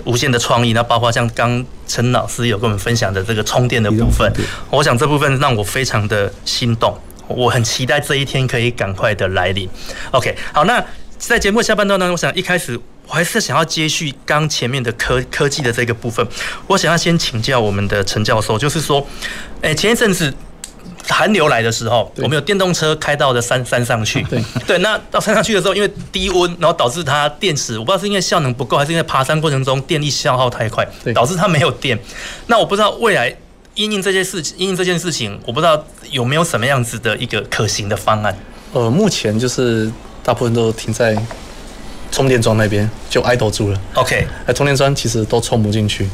[0.04, 4.30] 无限的创意，那包括像刚陈老师有跟我们分享的这个充电的部分，
[4.70, 9.68] 我想这部分让我非常的心动，我很期待这一天可以赶快的来临。
[10.10, 10.84] OK，好，那
[11.16, 12.78] 在节目下半段呢，我想一开始。
[13.06, 16.26] 我还是想要接续刚前面的科科技的这个部分，
[16.66, 19.06] 我想要先请教我们的陈教授，就是说，
[19.60, 20.32] 诶，前一阵子
[21.06, 31.98] 寒流来的时候，我们有电动车开到的山山上去，对 对，那到山上去的时候，因为低温，然后导致它电池，我不知道是因为效能不够，还是因为爬山过程中电力消耗太快，导致它没有电。
[32.46, 33.28] 那我不知道未来
[33.74, 38.34] 因应这件事情，因应这件事情，我不知道有没有什么样子的一个可行的方案。
[38.72, 41.14] 呃，目前就是大部分都停在。
[42.14, 43.80] 充电桩那边就 idle 住了。
[43.94, 46.08] OK，那，充电桩其实都充不进去。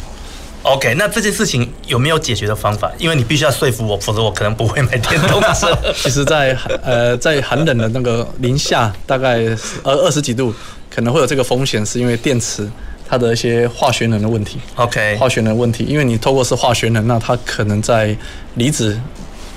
[0.62, 2.90] OK，那这件事情有没有解决的方法？
[2.96, 5.76] 因为你必须要说服我，否则我可能不会买电动车。
[5.94, 9.40] 其实在，在呃，在寒冷的那个零下大概
[9.82, 10.54] 呃二十几度，
[10.88, 12.66] 可能会有这个风险，是因为电池
[13.06, 14.58] 它的一些化学能的问题。
[14.76, 18.16] OK，化学能问题，因为你透过是化学能，那它可能在
[18.54, 18.98] 离子。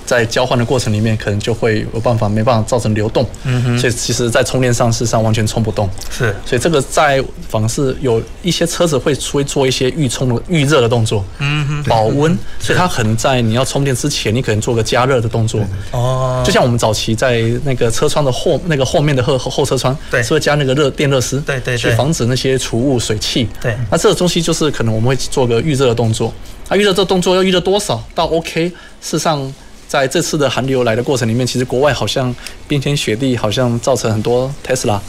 [0.05, 15.61] 在交换的过程里面，可能就会有办法没办法造成流动，嗯哼，所以其实，在充电上事实上完全充不动，是，所以这个在反而是有一些车子会会做一些预充的预热的动作，嗯哼，保温，所以它可能在你要充电之前，你可能做个加热的动作，
[15.91, 26.33] 哦，就像我们早期在那个车窗的后那个后面的后后车窗，对，是会加那个热电热丝，对对，去防止那些储物水汽，对，那这个东西就是可能我们会做个预热的动作，
[26.69, 28.03] 那，预热这个动作要预热多少？
[28.13, 28.69] 到 OK，
[29.01, 29.53] 事实上。
[29.93, 32.35] 在这次的寒流来的过程里面，其实国外好像
[32.67, 34.99] 冰天雪地，好像造成很多 Tesla，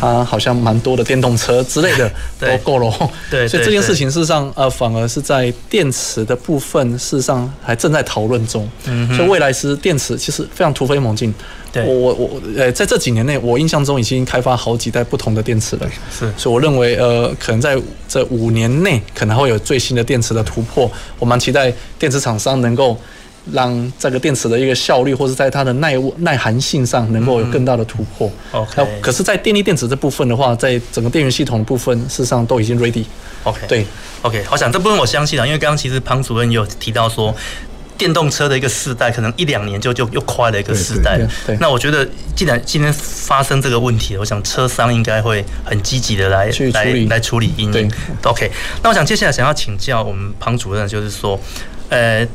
[0.00, 2.10] 它好像蛮多的电动车之类的
[2.40, 3.10] 都够了。
[3.30, 8.68] 对，所以这件事情事实上呃，反而是在电池的部分，事实上还正在讨论中。
[8.86, 11.32] 嗯，所以未来是电池其实非常突飞猛进。
[11.70, 15.88] 对，我我我呃，在这几年内，我印象中已经开发好几代不同的电池了。
[16.10, 20.90] 是，所以我认为呃，可能在这五年内可能会有最新的电池的突破。
[21.20, 22.98] 我蛮期待电池厂商能够。
[23.52, 28.30] 让这个电池的一个效率，或者在它的耐耐寒性上，能够有更大的突破。
[28.52, 33.04] OK，可是，在电力电池这部分的话，在整个电源系统的部分，事实上都已经 ready。
[33.44, 33.86] OK，对
[34.22, 37.32] ，OK，好想这部分我相信啊，因为刚刚其实庞主任有提到说，
[37.96, 41.18] 电动车的一个世代，可能一两年就就又快了一个世代。
[41.46, 47.90] 对，那我觉得，既然今天发生这个问题，我想车商应该会很积极的来来来处理因应。
[48.24, 48.50] OK，
[48.82, 51.38] 那我想接下来想要请教我们庞主任，就是说，
[51.90, 52.26] 呃。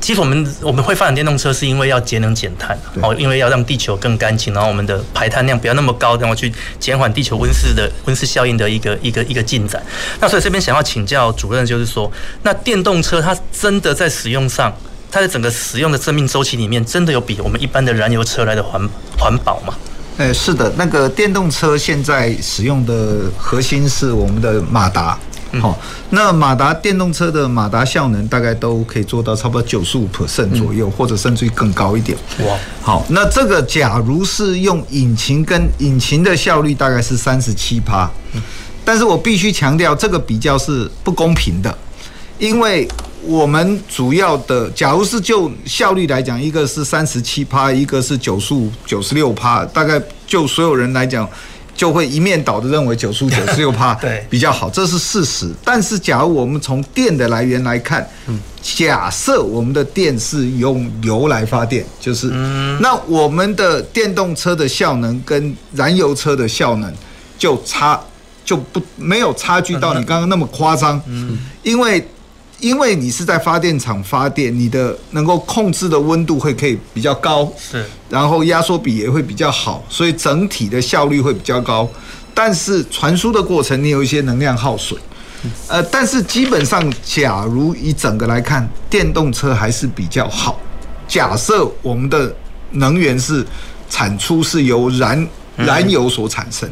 [0.00, 9.82] 其实我们我们会发展电动车，是因为要节能减碳，哦，因为要让地球更干净，然后我们的排碳量不要那么高，然后去减缓地球温室的温室效应的一个一个一个进展。
[10.18, 12.10] 那所以这边想要请教主任，就是说，
[12.42, 14.74] 那电动车它真的在使用上，
[15.10, 18.80] 它的整个使用的生命周期里面，真的有比我们一般的燃油车来的环
[19.18, 19.74] 环保吗？
[20.16, 25.18] 呃、欸，是的，那个电动车现在使用的核心是我们的马达。
[25.58, 25.76] 好，
[26.10, 32.16] 那马达电动车的马达效能大概都可以做到差不多九十五 percent 左右，或者甚至于更高一点。
[32.46, 38.08] 哇，好，那这个假如是用引擎跟引擎的效率大概是三十七趴，
[38.84, 41.76] 但是我必须强调这个比较是不公平的，
[42.38, 42.86] 因为
[43.24, 51.28] 我们主要的假如是就效率来讲，一个是三十七趴，一个是九十五九十六趴，大概就所有人来讲。
[51.74, 53.98] 就会一面倒的认为九十五、九十六趴
[54.28, 55.50] 比较好，这是事实。
[55.64, 58.06] 但是，假如我们从电的来源来看，
[58.62, 62.26] 假设我们的电是用油来发电，就是
[62.80, 66.92] 那我们的电动车的效能跟燃油车的效能
[67.38, 68.00] 就差
[68.44, 71.00] 就不没有差距到你刚刚那么夸张，
[71.62, 72.06] 因为。
[72.60, 81.88] 因为你是在发电厂发电，你的能够控制的温度会可以比较高，是，然后压缩比也会比较好，所以整体的效率会比较高。
[82.34, 85.00] 但是传输的过程，你有一些能量耗损，
[85.68, 90.58] 呃，但是基本上，假如以整个来看，电动车还是比较好。
[91.08, 92.34] 假设我们的
[92.72, 93.44] 能源是
[93.88, 96.70] 产出是由燃燃油所产生，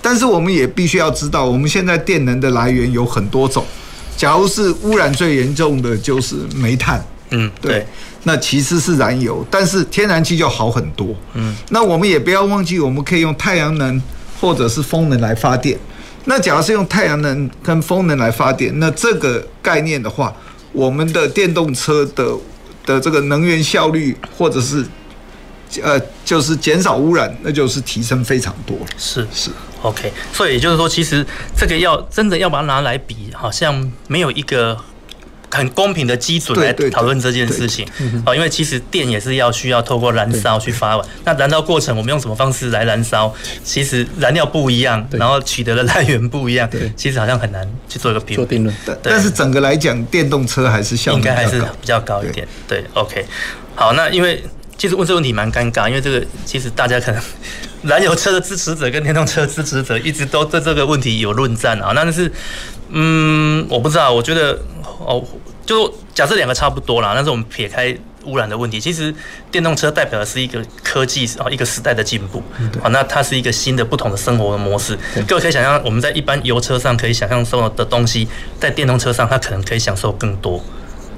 [0.00, 3.64] 但是我们也必须要知道，我们现在电能的来源有很多种。
[4.16, 7.86] 假如是污染最严重的就是煤炭，嗯，对，
[8.24, 14.00] 那其次是燃油，但是天然气就好很多，嗯，那我们也不要忘记，我们可以用太阳能
[14.40, 15.78] 或者是风能来发电。
[16.24, 20.32] 那假如是用太阳能跟风能来发电，那这个概念的话，
[20.72, 22.32] 我们的电动车的
[22.86, 24.86] 的这个能源效率或者是
[25.82, 28.76] 呃，就是减少污染，那就是提升非常多。
[28.98, 29.50] 是是。
[29.82, 34.78] OK，所以也就是说，其实这个要真的要把它拿来比，好像没有一个
[35.50, 37.84] 很公平的基准来讨论这件事情。
[38.24, 41.08] 哦，因为其实电也是要需要透过燃烧去发完。
[41.24, 43.34] 那燃烧过程，我们用什么方式来燃烧？
[43.64, 48.72] 其实燃料不一样，然后取得的 来源不一样，其实好像很难去做一个评定论。
[49.02, 52.46] 但是整个来讲，电动车还是效应该还是比较高一点。
[52.68, 53.26] 对，OK，
[53.74, 54.40] 好，那因为。
[54.82, 57.22] 其实问这个问题蛮尴尬，因为这个其实大家可能
[57.86, 61.92] 燃油车的支持者跟电动车的支持者一直都对这个问题有论战啊。
[61.94, 62.28] 那但是，
[62.88, 64.58] 嗯，我不知道，我觉得
[64.98, 65.24] 哦，
[65.64, 69.14] 就假设两个差不多啦，但是我们撇开污染的问题，其实
[69.52, 72.42] 电动车代表的是一个科技啊，一个时代的进步
[72.82, 72.88] 啊。
[72.90, 74.98] 那它是一个新的不同的生活的模式。
[75.28, 78.26] 各位可以想象，我们在一般油车上可以想象受的东西，
[78.58, 80.60] 在电动车上它可能可以享受更多。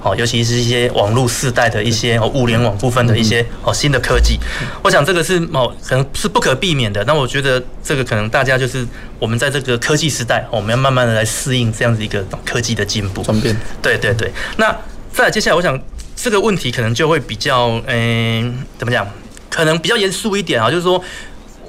[0.05, 4.39] 哦，尤其是一些网络世代的一些哦，物联网部分的一些哦新的科技，
[4.83, 7.03] 我想这个是哦，可能是不可避免的。
[7.05, 8.87] 那我觉得这个可能大家就是
[9.19, 13.23] 我们在这个科技时代，我们要慢慢的来适应这样子一个科技的进步。
[13.23, 13.57] 转变。
[13.81, 14.31] 对对对。
[14.59, 14.77] 那
[15.11, 15.81] 再接下来，我想
[16.15, 19.09] 这个问题可能就会比较嗯、欸，怎么讲？
[19.49, 21.03] 可能比较严肃一点啊，就是说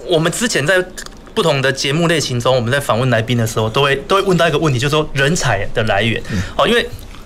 [0.07, 0.83] 我们之前在
[1.33, 6.21] 不同的节目类型中，我们在访问来宾的时候，都会都会问到一个问题，就是说人才的来源。
[6.57, 6.85] 哦，因为。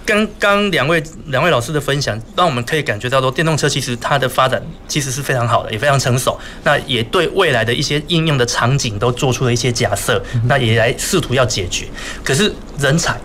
[0.10, 6.36] 刚刚两位两位老师的分享，让我们可以感觉到说，电动车其实它的发展其实是非常好的，也非常成熟。
[6.64, 11.86] 那也对未来的一些应用的场景都做出了一些假设，那也来试图要解决。
[12.24, 13.16] 可是人才，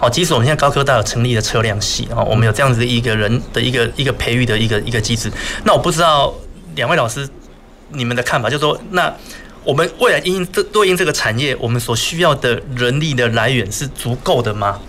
[0.00, 5.30] 好，即使我们现在高科大有成立的车辆系哦，我们有这样子的一个人的一个一个培育的一个一个机制。
[5.62, 6.34] 那我不知道
[6.74, 7.28] 两位老师
[7.90, 9.14] 你们的看法，就是说，那
[9.62, 14.80] 我们未来因这对应这个产业，我们所需要的人力的来源是足够的吗？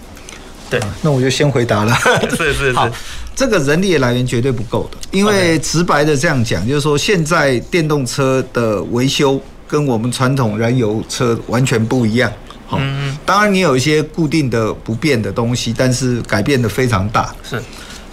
[0.79, 1.95] 对，那我就先回答了。
[2.35, 2.89] 是是是，好，
[3.35, 12.31] 这个人力的来源绝对不够的，因为直白的这样讲，就是说现在电动车的维修跟我们传统燃油车完全不一样。
[12.65, 12.79] 好，
[13.23, 17.31] 当然你有一些固定的不变的东西，但是改变的非常大。
[17.47, 17.61] 是，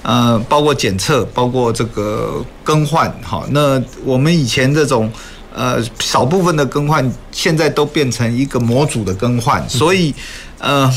[0.02, 3.10] 呃，包括检测，包括这个更换。
[3.22, 5.10] 好，那我们以前这种
[5.54, 10.14] 呃少部分的更换，现在都变成一个模组的更换，所以
[10.58, 10.92] 呃。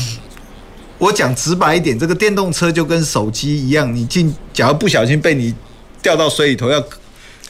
[1.04, 5.54] 我讲直白一点，这个电动车就跟手机一样，你进，假如不小心被你
[6.00, 6.82] 掉到水里头，要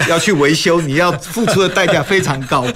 [0.09, 2.66] 要去维修，你要付出的代价非常高。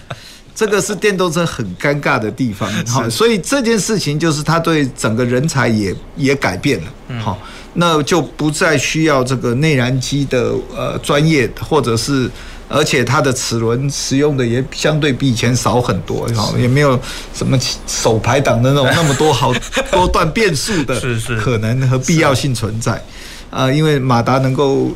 [0.54, 7.38] 这个是电动车很尴尬的地方，好，所以这件事情就是它对整个人才也也改变了，好，
[7.72, 12.30] 那就不再需要这个内燃机的呃专业或者是。
[12.68, 16.98] 而且它的齿轮使用的也相对比以前少很多，哈，也没有
[17.32, 19.52] 什么手排档的那种那么多好
[19.90, 21.00] 多段变速的
[21.40, 23.02] 可能和必要性存在，
[23.50, 24.90] 啊，因为马达能够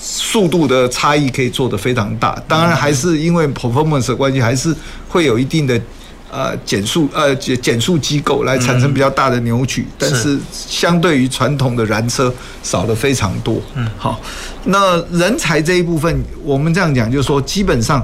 [0.00, 4.74] 速度的差异可以做得非常大，当然还是因为 performance 的关系，还是
[5.08, 5.80] 会有一定的。
[6.32, 10.38] 呃，减速呃减减速机构来产生比较大的扭矩，嗯、但是。
[10.72, 13.60] 相对于传统的燃车少了非常多。
[13.74, 14.18] 嗯，好，
[14.64, 18.02] 那人才这一部分，我们这样讲，就是说，基本上，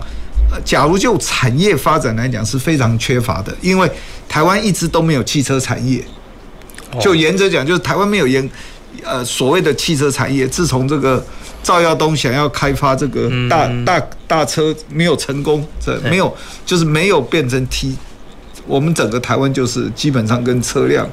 [0.64, 3.91] 假如就产业发展来讲是非常缺乏的，因为
[4.29, 6.05] 台湾一直都没有汽车产业。
[7.01, 8.49] 就原则讲，就是台湾没有研
[9.03, 11.24] 呃所谓的汽车产业，自从这个
[11.62, 16.35] 赵耀东想要开发这个大、嗯、大大车没有成功，这没有
[16.66, 17.97] 就是没有变成 T，
[18.69, 21.09] 我们整个台湾就是基本上跟车辆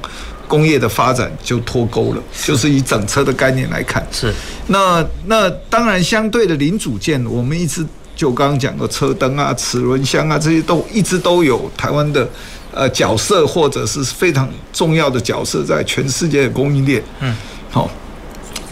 [0.46, 4.06] 工业的发展就脱钩了，就是以整车的概念来看。
[4.12, 4.32] 是，
[4.68, 7.84] 那那当然相对的零组件，我们一直
[8.14, 12.28] 就刚刚讲的车灯啊、齿轮箱啊这些都一直都有台湾的
[12.72, 17.02] 呃角色，或者是非常重要的角色在全世界的供应链。
[17.20, 17.34] 嗯，
[17.70, 17.90] 好，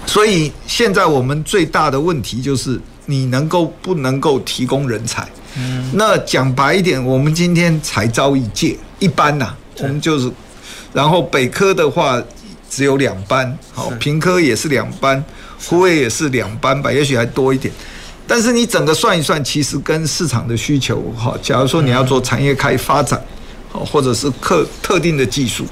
[0.06, 5.28] 所以现在我们最大的问题就是你能够不能够提供人才？
[5.56, 10.30] 嗯，那讲白一点，我们今天才招一届，一般呐、啊，我们就是。
[10.92, 12.22] 然后北科的话
[12.70, 15.24] 只有两班，好，平科也是两班，
[15.64, 17.72] 虎尾也是两班吧，也许还多一点。
[18.26, 23.20] 但是你整个算一算，其实跟市场的需求，哈，假如说你要做产业开发展，
[23.70, 25.66] 好或者是特特定的技术。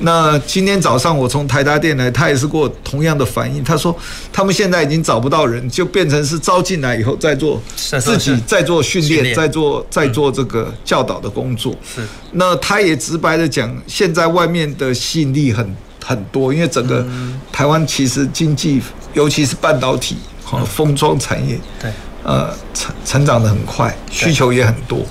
[0.00, 3.62] 那今天早上我从台达电来，他也是给我同样的反应。
[3.62, 3.94] 他说
[4.32, 11.74] 他们现在已经找不到人，就变成是招进来以后再做自己再做训练，再做再做这个教导的工作。
[11.84, 12.00] 是。
[12.32, 17.06] 那他也直白的讲，现在外面的吸引力很很多，因为整个
[17.52, 18.80] 台湾其实经济，
[19.12, 21.90] 尤其是半导体和封装产业，对。
[22.22, 25.04] 呃，成成长的很快，需求也很多。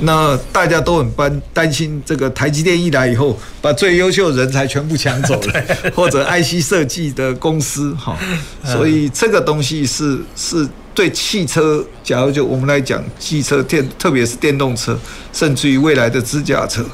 [0.00, 8.16] 那大家都很担担心，这个台积电一来以后，把最优秀的人才全部抢走了， 或者 IC 设计的公司哈。
[8.64, 14.98] 所以这个东西是是对汽车，假如就我们来讲，汽车电，特别是电动车，
[15.32, 16.84] 甚至于未来的自驾车，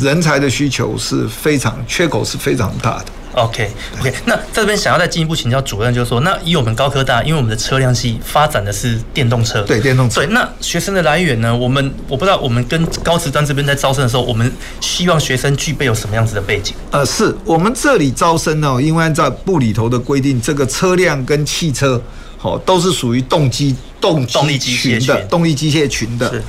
[0.00, 3.06] 人才的需求是非常缺口是非常大的。
[3.32, 3.70] OK
[4.00, 11.56] OK，那这边想要再进一步请教主任，就是说，那以我们高科大，因为我们的车辆系发展的是电动车，对电动车，对，那学生的来源呢？
[11.56, 14.50] 我们我不知道，我们跟高职专这边在招生的时候，我们
[14.80, 16.74] 希望学生具备有什么样子的背景？
[16.90, 22.02] 呃，是我们这里招生呢，因为按照部里头的规定，这个车辆跟汽车，
[22.36, 26.42] 好，都是属于动机动动力机群的动力机械群的。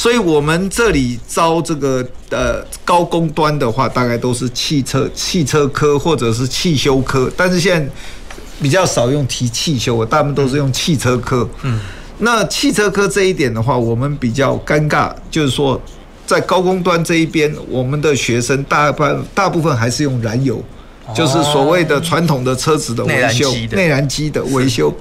[0.00, 0.10] 是。
[0.10, 7.92] 所以，我们这里招这个呃高工端的话，大概都是汽车汽车科或者是汽修科，但是现在
[8.60, 11.48] 比较少用提汽修，大部分都是用汽车科。
[11.62, 11.78] 嗯，
[12.18, 15.80] 那汽车科这一点的话，我们比较尴尬，就是说
[16.26, 20.60] 在高工端这一边，我们的学生大半大部分还是用燃油，
[21.14, 24.92] 就是所谓的传统的车子的维修，内燃机的维修，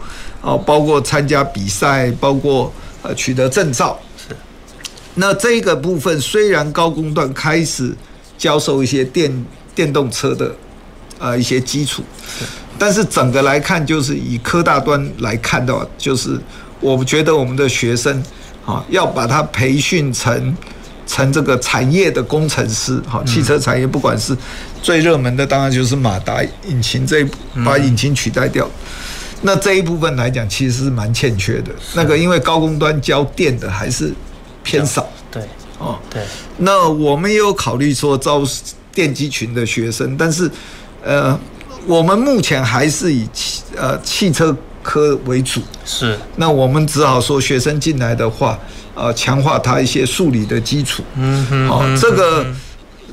[0.41, 2.71] 哦，包括参加比赛，包括
[3.01, 3.97] 呃取得证照。
[5.19, 7.93] 那这个部分虽然高工段开始
[8.37, 9.45] 教授一些电
[9.75, 10.55] 电动车的
[11.19, 12.01] 呃一些基础，
[12.77, 16.39] 但是整个来看，就是以科大端来看的话，就是
[16.79, 18.23] 我觉得我们的学生
[18.65, 20.55] 啊，要把它培训成
[21.05, 24.33] 成这个产业的工程师，好，汽车产业不管是
[24.81, 27.27] 最热门的，当然就是马达引擎这一
[27.65, 28.65] 把引擎取代掉，
[29.41, 31.71] 那这一部分来讲，其实是蛮欠缺的。
[31.93, 34.13] 那个因为高工端教电的还是。
[34.63, 35.43] 偏少，对，
[35.77, 36.21] 哦，对，
[36.57, 38.41] 那我们也有考虑说招
[38.93, 40.49] 电机群的学生，但是，
[41.03, 41.37] 呃，
[41.85, 48.57] 我们目前还是以汽呃汽车科为主，是，那我们只好说学生进来的话，
[48.95, 52.45] 呃，强化他一些数理的基础，嗯哼，好，这个。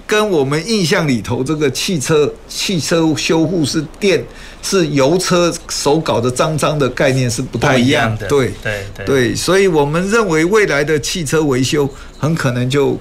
[0.07, 4.24] 跟我们印象里头，这个汽车汽车修护是电
[4.62, 11.88] 是油车手搞的脏脏的概念是不太一样的，对对对，所以我们认为未来的汽车维修
[12.18, 12.98] 很可能就。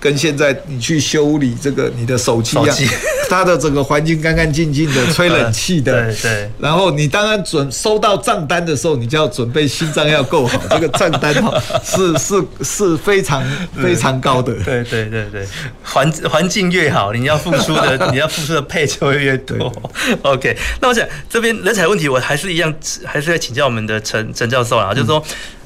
[0.00, 2.76] 跟现在你去修理这个你的手机一样，
[3.28, 6.50] 它的整个环境干干净净的， 吹冷气的，对对。
[6.58, 13.42] 然后你当然准收到账单的时候，你就要准备心脏要够好， 这个账单哈是是是非常
[13.82, 14.54] 非常高的。
[14.64, 15.46] 对对对对，
[15.82, 19.72] 环环境越好，你要付出的你要付出的配就会越多。
[20.22, 22.72] OK，那我想这边人才问题，我还是一样，
[23.04, 25.22] 还是要请教我们的陈陈教授啊，就是说，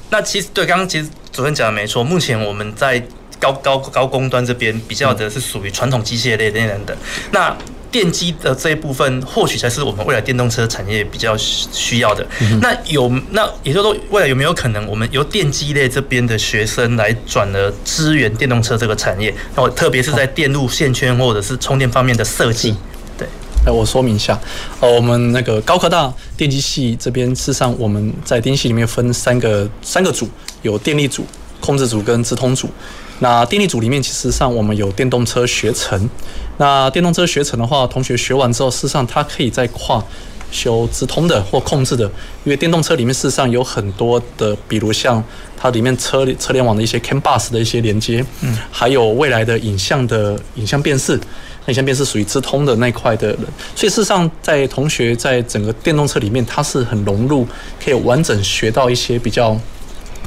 [0.09, 3.03] 那其实对刚刚其实主任讲的没错，目前我们在。
[3.43, 6.97] 高高高工端这边比较的是属于传统机械类等等的，
[7.31, 7.53] 那
[7.91, 12.25] 电机的这一部分或许才是我们未来电动车产业比较需要的。
[12.61, 19.33] 那有那也就是说，未来有没有可能我们由电机类这边的学生来转而支援电动车这个产业？
[19.55, 22.73] 那我特别是在电路线圈或者是充电方面的设计。
[23.15, 23.27] 对，
[23.65, 24.39] 来我说明一下，
[24.79, 30.27] 呃，我们那个高科大电机系这边，事实上我们在电机系里面分三个三个组，
[30.63, 31.23] 有电力组、
[31.59, 32.71] 控制组跟直通组。
[33.19, 36.09] 那电力组里面，其实上我们有电动车学程。
[36.57, 40.03] 那电动车学程的话，同学学完之后，事实上他可以再跨
[40.51, 42.05] 修直通的或控制的，
[42.43, 45.23] 因为电动车里面事实上有很多的，比如像
[45.57, 53.39] 它里面车车联网的一些 CAN bus 的一些连接，嗯，还有未来的影像的影像辨识，那你现在是属于直通的那块的人，
[53.75, 57.47] 所以事实上，在同学在整个电动车里面，他是很融入，
[57.83, 59.57] 可以完整学到一些比较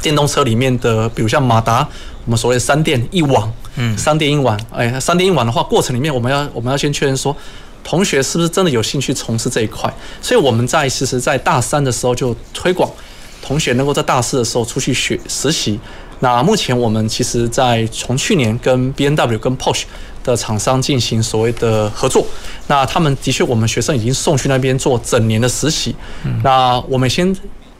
[0.02, 1.88] 电动车里面的，比如像马达，
[2.26, 7.34] 我们所谓的三电一网，嗯，三电一网，哎，三电一网的话，过程里面我们要我们要先确认说，
[7.82, 12.90] 同学是不是真的有兴趣从事这一块，所以我们在其实，在大三的时候就推广，
[13.40, 15.78] 同学能够在大四的时候出去学实习。
[16.18, 19.84] 那目前我们其实，在从去年跟 B N W 跟 Porsche
[20.24, 22.26] 的厂商进行所谓的合作，
[22.66, 25.94] 那他们的确，我们学生已经送去那边做整年的实习。
[26.42, 27.36] 那我们先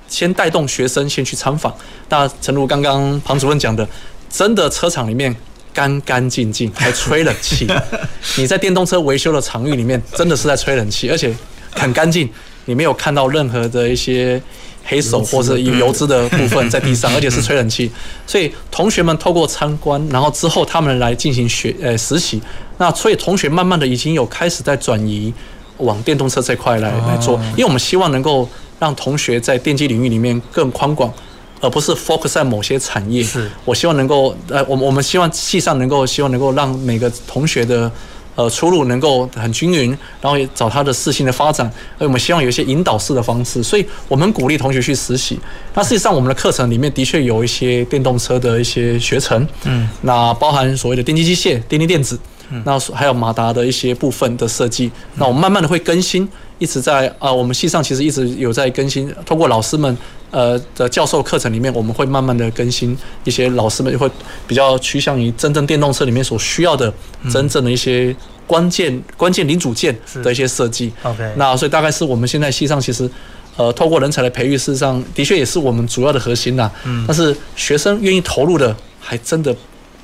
[0.06, 1.74] 先带动学生先去参访。
[2.10, 3.88] 那诚如刚刚庞主任讲的，
[4.30, 5.34] 真的车厂里面
[5.72, 7.66] 干干净净， 还吹冷气。
[8.36, 11.34] 你在电动车维修的场域里面，真的是在吹冷气，而且
[11.72, 12.28] 很干净，
[12.66, 14.40] 你没有看到任何的一些。
[14.88, 17.90] 黑手或者有油脂的部分在地上，而且是吹冷气，
[18.24, 22.40] 所以同学们透过参观，然后之后他们来进行学呃实习，
[22.78, 25.34] 那所以同学慢慢的已经有开始在转移
[25.78, 28.48] 往电动车这块来来做，因为我们希望能够
[28.78, 31.12] 让同学在电机领域里面更宽广，
[31.60, 33.22] 而不是 focus 在某些产业。
[33.22, 37.90] 是，我希望能够呃，我们我们希望系上能够希望能够让每个同学的。
[38.36, 39.88] 呃，出路能够很均匀，
[40.20, 41.66] 然后也找他的事情的发展，
[41.98, 45.40] 而我们希望有一些引导式的方式，所以我们鼓励同学去实习。
[45.72, 54.92] 那实际上，我们的课程里面的确有一些电动车的一些学程，嗯，那包含所谓的电机机械、电力电子，嗯，那还有马达的一些部分的设计。
[55.14, 56.28] 那我们慢慢的会更新，
[56.58, 59.96] 一直在啊，我们系上其实一直有在更新，通过老师们。
[60.30, 64.10] 呃的教授课程里面，我们会慢慢的更新一些老师们就会
[64.46, 66.92] 比较趋向于真正电动车里面所需要的
[67.30, 68.14] 真正的一些
[68.46, 70.92] 关键关键零组件的一些设计。
[71.02, 73.08] OK，那所以大概是我们现在系上其实
[73.56, 76.70] 呃透过人才的培育，事实上的确也是我们主要的核心呐。
[76.84, 79.54] 嗯，但是学生愿意投入的还真的。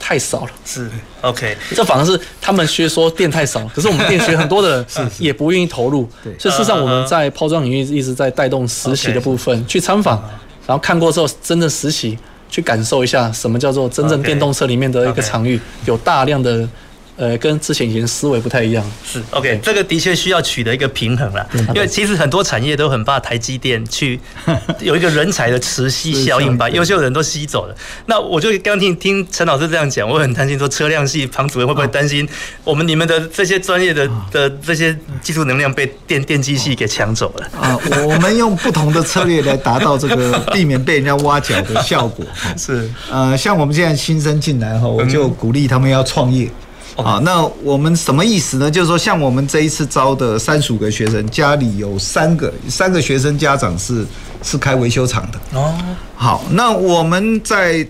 [0.03, 0.91] 太少了，是。
[1.21, 4.85] OK，这反而是他们学说店太少，可是我们店学很多的
[5.19, 10.21] 也不愿意投入，对，所以事实上我们在包装领域一直在带动实习的部分去参访，
[10.67, 12.19] 然后看过之后真正实习
[12.51, 16.69] 去感受一下什么叫做真正电动车里面的一个场域，有大量的。
[17.17, 18.85] 呃，跟之前以前思维不太一样。
[19.05, 21.47] 是 OK，这个的确需要取得一个平衡啦。
[21.75, 24.19] 因为其实很多产业都很怕台积电去
[24.81, 27.75] 有一个人才的磁吸效应，把优秀的人都吸走了。
[28.07, 32.27] 那我就刚听听陈老师这样讲，我很担心说车辆系庞主任会不会担心
[32.65, 37.51] 我们你们的这些专业的的这些技术能量被电电机系给抢走了？
[37.61, 42.25] 啊，我们用不同的策略来达到这个避免被人家挖角的效果。
[42.57, 46.49] 是，呃，像我们现在新生进来后，我就鼓励他们要创业。
[46.97, 48.71] 啊，那我们什么意思呢？
[48.71, 54.07] 就是说，像我们这一次招的三十五个学生，家里有三个三个学生家长是
[54.43, 55.59] 是开维修厂的。
[55.59, 55.75] 哦，
[56.15, 57.87] 好，那我们在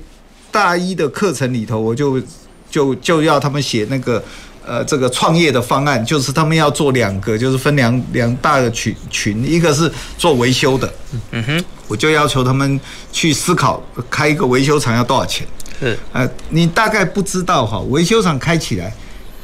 [0.53, 2.23] 大一的课程里头，我就
[2.71, 4.23] 就就要他们写那个
[4.65, 10.95] 呃这个创业的方案，就是他们要做两个，就是分两两大的群群，一个是做维修的，
[11.33, 12.81] 嗯哼，我就要求他们
[13.11, 15.45] 去思考开一个维修厂要多少钱。
[15.83, 18.95] 是，呃，你大概不知道哈，维修厂开起来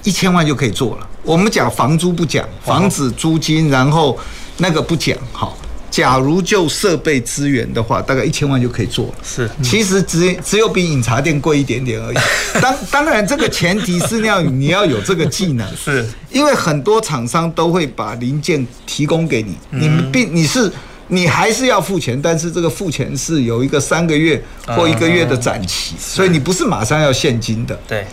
[0.04, 1.08] 一千万就可以做了。
[1.24, 4.16] 我们讲房租不讲，房子租金，然后
[4.58, 5.52] 那个不讲，哈，
[5.90, 9.14] 假如就设备资源的话，大概一千万就可以做了。
[9.24, 12.16] 是，其实只只有比饮茶店贵一点点而已。
[12.62, 20.70] 当当然，这个前提是要你要有这个技能， 是因为很多厂商都会把零件提供给你，你们并你是。
[21.10, 27.78] 你还是要付钱，但是这个付钱是有一个三个月或一个月的展期，所以你不是马上要现金的。
[27.88, 28.06] 对，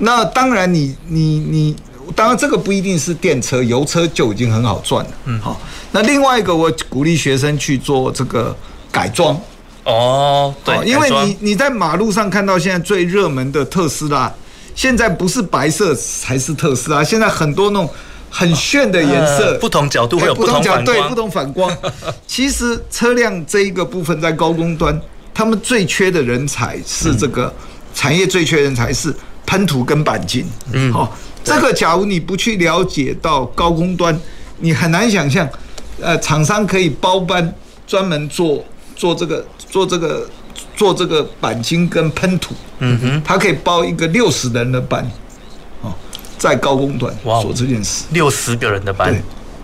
[0.00, 1.76] 那当然你你你，
[2.14, 5.10] 当然这个不一定是电车，油车就已经很好赚了。
[5.24, 5.58] 嗯，好，
[5.92, 8.54] 那另外一个我鼓励学生去做这个
[8.92, 9.40] 改装。
[9.84, 14.30] 哦，对，因为你你在马路上看到现在最热门的特斯拉，
[14.74, 17.88] 现在不是白色才是特斯拉，现在很多那种。
[18.36, 20.84] 很炫的颜色，不同角度会有不同反光。
[20.84, 21.76] 对，不同反光。
[22.26, 25.00] 其实车辆这一个部分在高工端，
[25.32, 27.54] 他们最缺的人才是这个
[27.94, 29.14] 产业最缺人才是
[29.46, 30.44] 喷涂跟钣金。
[30.72, 34.18] 嗯，好，这个假如你不去了解到高工端，
[34.58, 35.48] 你很难想象，
[36.00, 37.54] 呃，厂商可以包班
[37.86, 38.64] 专门做
[38.96, 40.28] 做这个做这个
[40.74, 42.52] 做这个钣金跟喷涂。
[42.80, 45.08] 嗯哼，他可以包一个六十人的班。
[46.38, 49.14] 在高工端做这件事，六十个人的班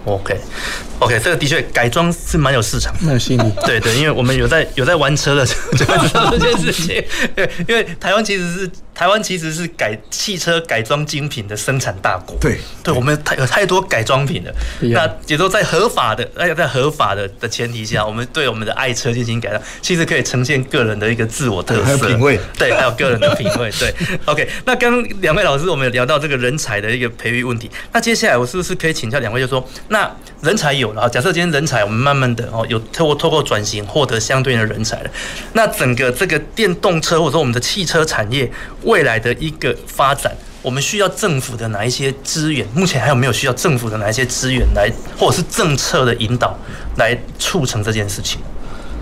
[0.04, 3.52] ，OK，OK，okay, okay, 这个的确改装是蛮有市场，蛮有吸引力。
[3.66, 5.44] 对对，因为我们有在有在玩车的
[5.76, 7.04] 就会知道这件事情。
[7.34, 8.70] 对，因为台湾其实是。
[9.00, 12.36] 台湾其实是改汽车改装精品的生产大国。
[12.38, 14.52] 对，对，我们太有太多改装品了。
[14.92, 22.38] 那也都在合法的，而且在合法的的前提下，我们对我们的爱车进行改装，其实可以呈现个人的一个自我特色，还有品味。
[22.58, 23.70] 对，还有个人的品味。
[23.80, 23.94] 对
[24.26, 24.46] ，OK。
[24.66, 27.70] 那刚刚两位老师，我们有聊到这个人才的一个培育问题。
[27.94, 35.10] 那接下来我是不是可以请教两位，就说那人才有了，假设今天人才我们慢慢的哦，有透过透过转型获得相对应的人才了，
[35.54, 38.50] 那整个这个电动车或者说我们的汽车产业
[38.90, 42.66] 未来的一个发展，我们需要政府的哪一些资源？
[42.74, 46.58] 目前还有没有需要政府的哪一些资源来，或者是政策的引导
[46.98, 48.40] 来促成这件事情？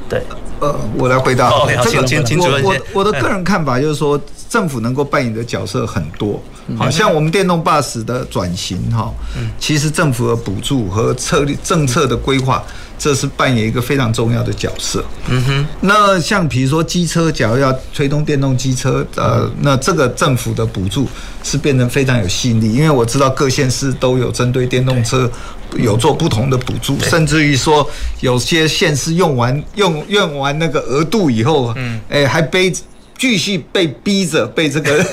[0.08, 0.22] 对，
[0.60, 1.48] 呃，我来回答。
[1.50, 6.42] 哦、OK，好，请请请主任我我的个人看法就是说，政府能够扮演的角色很多。
[6.76, 9.10] 好像我们电动巴士的转型哈，
[9.58, 12.62] 其实政府的补助和策略政策的规划，
[12.98, 15.02] 这是扮演一个非常重要的角色。
[15.28, 15.66] 嗯哼。
[15.80, 21.08] 那像比如说机车，假如要推动电动机车，呃，那这个政府的补助
[21.42, 25.30] 是变成非常有吸引力，因为我知道各县市都有针对电动车
[25.76, 27.88] 有做不同的补助，甚至于说
[28.20, 32.72] 有些县市用完用用完那个额度以后，嗯，哎，还背。
[33.20, 35.04] 继续被逼着被这个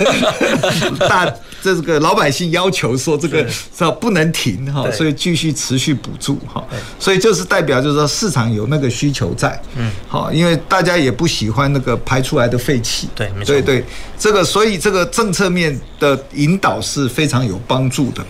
[1.09, 1.27] 大
[1.59, 3.91] 这个老百姓要求说这个是。
[3.99, 6.63] 不能停哈，所以继续持续补助哈，
[6.99, 13.83] 所以就是代表就是说市场有那个需求在，嗯，好，因为大家也不喜欢那个排出来的废气，对，没错，对对，
[14.19, 18.23] 这个所以这个政策面的引导是非常有帮助的。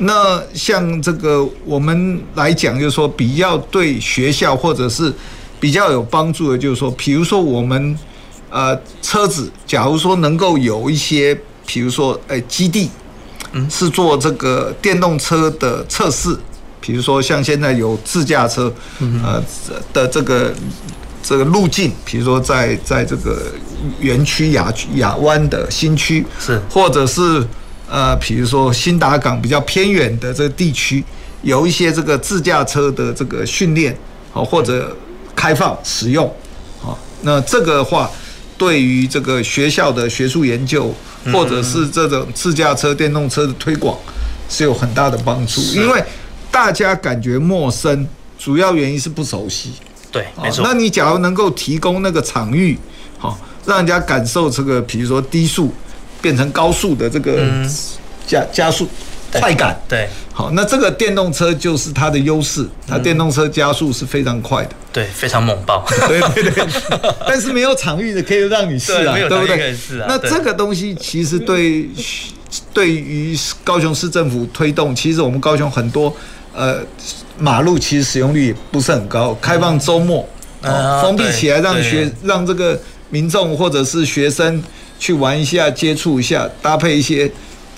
[0.00, 5.12] 那像这个我们来讲，就是说比较对学校或者是
[5.58, 7.98] 比较有帮助的，就是说，比如说我们。
[8.52, 12.90] 呃，车子，假如说能够有一些，比如说，哎，基地，
[13.52, 16.36] 嗯，是做这个电动车的测试，
[16.80, 18.74] 比如说像现在有自驾车，
[19.22, 19.40] 呃
[19.92, 20.52] 的这个
[21.22, 23.40] 这个路径，比如说在在这个
[24.00, 27.46] 园区亚亚湾的新区，是，或者是
[27.90, 31.04] 呃，比如说新达港比较偏远的这个地区，
[31.42, 33.94] 有一些这个自驾车的这个训练，
[34.32, 34.96] 好，或者
[35.34, 36.32] 开放使用，
[36.80, 38.10] 好，那这个的话。
[38.60, 40.94] 对于这个学校的学术研究，
[41.32, 43.98] 或者是这种自驾车、电动车的推广，
[44.50, 45.62] 是有很大的帮助。
[45.72, 46.04] 因为
[46.50, 48.06] 大家感觉陌生，
[48.38, 49.72] 主要原因是不熟悉。
[50.12, 50.62] 对，没错。
[50.62, 52.78] 那你假如能够提供那个场域，
[53.16, 55.72] 好，让人家感受这个，比如说低速
[56.20, 57.42] 变成高速的这个
[58.26, 58.88] 加加速。
[59.32, 59.80] 快感。
[59.88, 66.66] 对，好，那这个电动车就是它的优势，它电动车加速是非常快的，对，非常猛爆，对对对，
[67.24, 69.72] 但是没有场域的可以让你试啊，对不对？
[70.08, 71.88] 那这个东西其实对
[72.74, 76.12] 对于高雄市政府推动，其实我们高雄很多
[76.52, 76.78] 呃
[77.38, 80.28] 马路其实使用率不是很高，开放周末
[81.00, 82.76] 封闭起来，让学让这个
[83.10, 84.60] 民众或者是学生
[85.00, 87.28] 去玩一下，接触一下，搭配一些。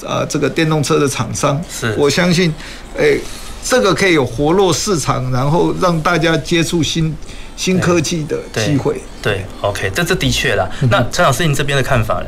[0.04, 2.52] 啊，这个电动车的厂商，是我相信，
[2.96, 3.20] 诶，
[3.64, 7.16] 这个可以有活络市场，然后让大家接触新
[7.56, 9.00] 新科技的机会。
[9.22, 10.68] 对，对，OK，这这的确啦。
[10.90, 12.26] 那陈老师，您这边的看法呢？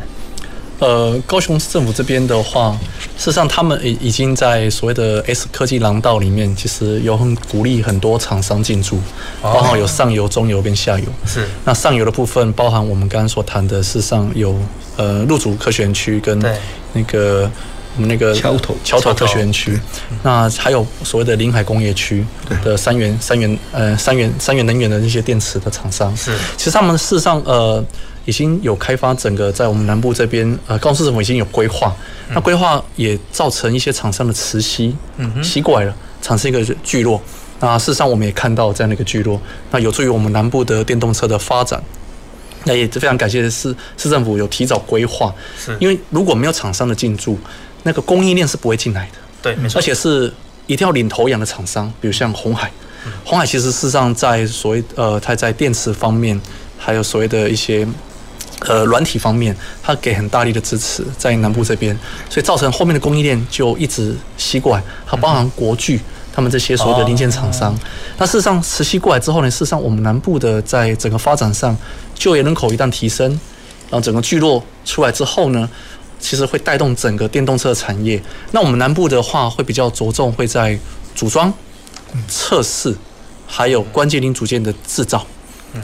[0.78, 2.78] 呃，高雄市政府这边的话，
[3.18, 9.00] 事实上他们已已经在所谓的 S 科技廊道里面，其实有很鼓励很多厂商进驻，
[9.42, 11.06] 包含有上游、中游跟下游。
[11.26, 11.44] 是。
[11.64, 14.56] 那上游的部分，包含我们刚刚所谈的，事实上有
[14.96, 16.38] 呃陆竹科学园区跟
[16.92, 17.50] 那个
[17.96, 19.78] 我们那个桥头桥头科学园区，
[20.22, 22.24] 那还有所谓的临海工业区
[22.62, 26.16] 的三元三元呃三元三元能源的那些电池的厂商。
[26.16, 26.36] 是。
[26.56, 27.84] 其实他们事实上呃。
[28.26, 31.94] 已经有开发整个在我们南部这边，呃，高雄市政府已经有规划，
[32.32, 37.20] 那规划也造成一些厂商的磁吸，嗯，吸过来了，产生一个聚落。
[37.60, 39.38] 那事实上我们也看到这样的一个聚落，
[39.70, 41.78] 那有助于我们南部的电动车的发展。
[42.64, 47.38] 那也非常感谢市市政府有提早规划，是因为如果没有厂商的进驻，
[47.82, 49.18] 那个供应链是不会进来的。
[49.42, 49.78] 对，没错。
[49.78, 50.32] 而且是
[50.66, 52.70] 一定要领头羊的厂商，比如像红海，
[53.24, 56.40] 红海其实事实上在所谓呃，它在电池方面，
[56.78, 57.86] 还有所谓的一些。
[58.60, 61.94] 呃，软体方面，它给很大力的支持，在南部这边，
[62.30, 64.82] 所以造成后面的供应链就一直吸过来。
[65.04, 66.00] 它包含国巨
[66.34, 67.72] 他们这些所谓的零件厂商。
[68.18, 71.76] 那事实上，慈溪过来之后呢，事实上我们南部的在整个发展上，
[72.14, 73.28] 就业人口一旦提升，
[73.88, 75.68] 然后整个聚落出来之后呢，
[76.18, 78.20] 其实会带动整个电动车产业。
[78.50, 80.76] 那我们南部的话，会比较着重会在
[81.14, 81.52] 组装、
[82.26, 82.94] 测试，
[83.46, 85.24] 还有关键零组件的制造。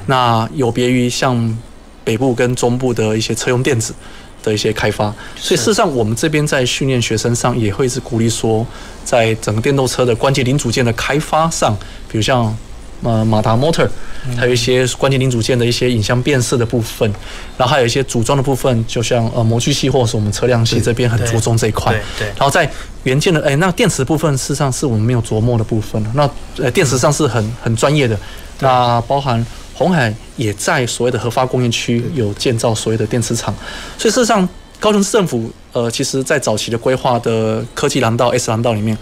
[0.06, 1.56] 那有别于像。
[2.02, 3.94] 北部跟中部的一些车用电子
[4.42, 8.66] 的一些开发，所以事实上我们这边在训练学生上也会是鼓励说，
[9.10, 11.76] 在整个电动车的关键零组件的开发上，
[12.08, 12.56] 比如像
[13.02, 13.88] 呃马达 motor，
[14.36, 17.12] 还有一些关键零组件的一些影像辨识的部分，
[17.58, 21.92] 然后还有一些组装的部分，就像呃模具系或者是我们车辆系这边很着重这一块。
[22.16, 22.28] 对。
[22.28, 22.70] 然后在
[23.02, 26.00] 元件的哎，那电池部分事实上是我们没有琢磨的部分。
[26.14, 26.30] 那
[26.62, 28.16] 呃电池上是很很专业的，
[28.60, 29.44] 那包含
[29.74, 33.52] 红海也在所谓的核发工业区有建造所谓的电池厂，
[33.98, 34.48] 所以事实上
[34.80, 38.98] 高雄市政府呃其实在早期的规划的科技廊道 S 廊道里面。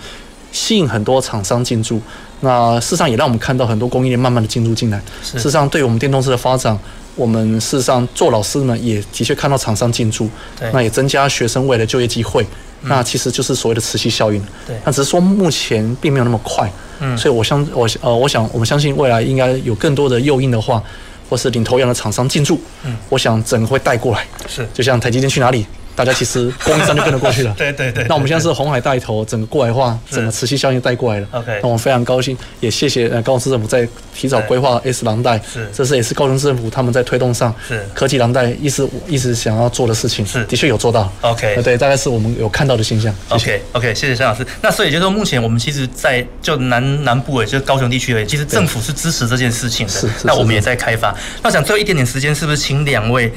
[0.50, 2.00] 吸引很多厂商进驻，
[2.40, 4.98] 那事实上也让我们看到很多供应链慢慢的进入进来。
[5.22, 6.76] 事实上，对于我们电动车的发展，
[7.14, 10.26] 我们事实上做老师呢，也的确看到厂商进驻，
[10.72, 12.46] 那也增加学生未来就业机会。
[12.84, 14.42] 那其实就是所谓的磁吸效应。
[14.66, 16.72] 对，那只是说目前并没有那么快。
[17.00, 20.82] 嗯，所以我相我呃，我想我们相信未来应该有更多的诱因的话，
[21.28, 22.60] 或是领头羊的厂商进驻。
[22.84, 24.26] 嗯，我想整个会带过来。
[24.46, 25.66] 是，就像台积电去哪里？
[25.98, 27.52] 大家其实供应商就跟着过去了。
[27.58, 28.04] 对对对。
[28.08, 31.26] 那我们现在是红海带头，整个过来的话，整个磁吸效应带过来了。
[31.32, 31.58] OK。
[31.60, 35.36] 那我们非常高兴，也谢谢呃高雄市政府在提早规划 S 廊带。
[35.52, 35.68] 是。
[35.74, 37.52] 这是也是高雄市政府他们在推动上。
[37.66, 37.84] 是。
[37.92, 40.24] 科技廊带一直一直想要做的事情。
[40.24, 40.44] 是。
[40.44, 41.12] 的确有做到。
[41.22, 41.60] OK。
[41.64, 43.12] 对，大概是我们有看到的现象。
[43.30, 44.46] OK OK，谢谢萧老师。
[44.62, 49.92] 那所以就是说，目前我们其实，在就南南部诶，就是高雄地区诶，其实政府是支持这件事情的。
[49.92, 50.08] 是。
[50.22, 51.12] 那我们也在开发。
[51.42, 53.32] 那想最后一点点时间，是不是请两位？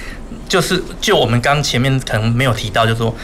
[0.52, 3.16] 就是就我们刚前面可能没有提到，就是说，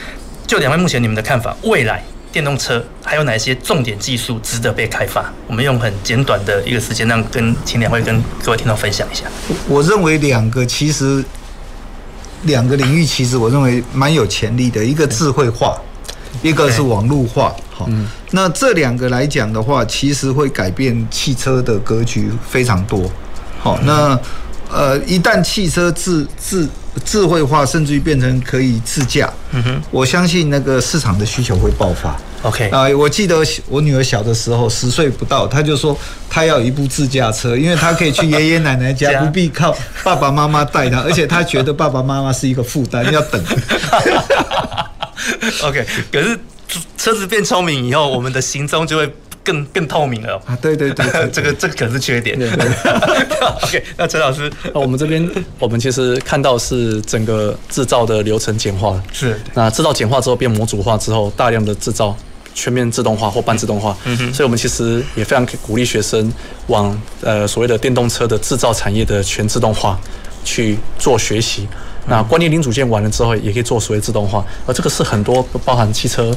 [0.47, 2.01] 就两位目前你们的看法，未来
[2.32, 5.30] 电动车还有哪些重点技术值得被开发？
[5.45, 9.25] 我们用很简短的一个时间，让跟请两位跟各位听众分享一下。
[9.67, 11.21] 我认为两个其实
[12.43, 15.78] 两个领域其实我认为蛮有潜力的，一个智慧化，
[16.41, 17.53] 一个是网络化。
[17.71, 17.89] 好，
[18.32, 23.11] 那这两个来讲的话，其实会改变汽车的格局非常多。
[23.59, 24.17] 好，那
[24.71, 26.69] 呃，一旦汽车自自
[27.05, 29.31] 智慧化，甚至于变成可以自驾。
[29.51, 32.15] 嗯哼，我相信那个市场的需求会爆发。
[32.43, 35.97] OK 啊，我记得我女儿小的时候，十岁不到，她就说
[36.29, 43.43] 她要一部自驾车，因为她可以去爷爷奶奶 家，不必靠爸爸妈妈带她，而且她觉得爸爸妈妈是一个负担，要等。
[45.63, 46.39] OK，可是
[46.97, 49.11] 车子变聪明以后，我们的行踪就会。
[49.47, 50.57] 更更透明了啊！
[50.61, 52.37] 对对 对，这个这个可是缺点。
[53.63, 55.25] OK，那陈老师，我们这边
[55.57, 59.03] 我们其实看到是整个制造的流程简化了。
[59.13, 59.39] 是。
[59.53, 62.13] 那制造简化之后变模组化之后，大量的制造
[62.53, 63.95] 全面自动化或半自动化。
[64.03, 64.33] 嗯哼。
[64.33, 66.29] 所以我们其实也非常鼓励学生
[66.67, 69.97] 往呃所谓的电动车的制造产业的全自动化
[70.43, 71.65] 去做学习。
[72.09, 74.45] 那关键零组件完了之后，也可以做所谓自动化。
[74.65, 76.35] 而这个是很多包含汽车。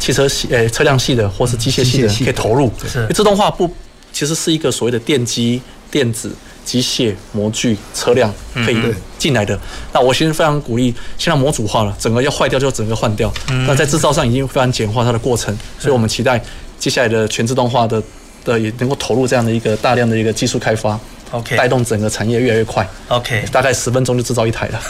[0.00, 2.72] 汽车系诶，车辆系的或是机械系的可以投入。
[2.90, 3.70] 是自动化不，
[4.12, 6.32] 其实是一个所谓的电机、电子、
[6.64, 8.78] 机械、模具、车辆可以
[9.18, 9.56] 进来的。
[9.92, 13.32] 那我其实非常鼓励，现在模组化了，整个要坏掉就整个换掉。
[13.66, 16.42] 那在制造上已经非常简化它的过程，所以我们期待
[16.78, 18.02] 接下来的全自动化的
[18.42, 20.98] 的也能够投入这样的一个大量的一个技术开发。
[21.30, 22.86] OK，带动整个产业越来越快。
[23.08, 24.80] OK，大概十分钟就制造一台了。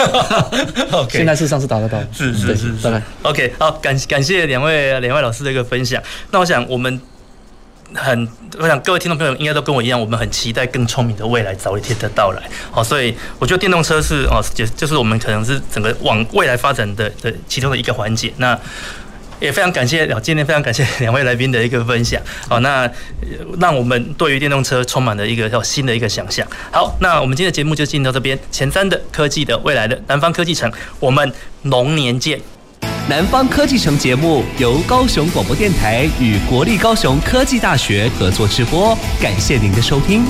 [0.93, 1.99] OK，现在事实上是达得到。
[2.13, 3.03] 是是是，大概。
[3.23, 6.03] OK，好，感感谢两位两位老师的一个分享。
[6.31, 7.01] 那我想我们
[7.95, 8.29] 很，
[8.59, 12.43] 我想各位听众朋友应该都跟我一样，我们很期待更聪明的未来早一天的到来。
[12.71, 18.33] 好，所以我觉得电动车是哦，就就是我们可能是整个往未来发展的的其中的一个环节。
[18.37, 18.59] 那。
[19.41, 22.21] 也非常感谢，今天非常感谢两位来宾的一个分享。
[22.49, 22.89] 好，那
[23.59, 26.47] 让我们对于电动车充满了一个叫新的一个想象。
[26.71, 28.39] 好，那我们今天的节目就进到这边。
[28.51, 31.33] 前瞻的科技的未来的南方科技城，我们
[31.63, 32.39] 龙年见。
[33.09, 40.23] 南方科技城节目由高雄广播电台与国立高雄科技大学合作直播，感谢您的收听。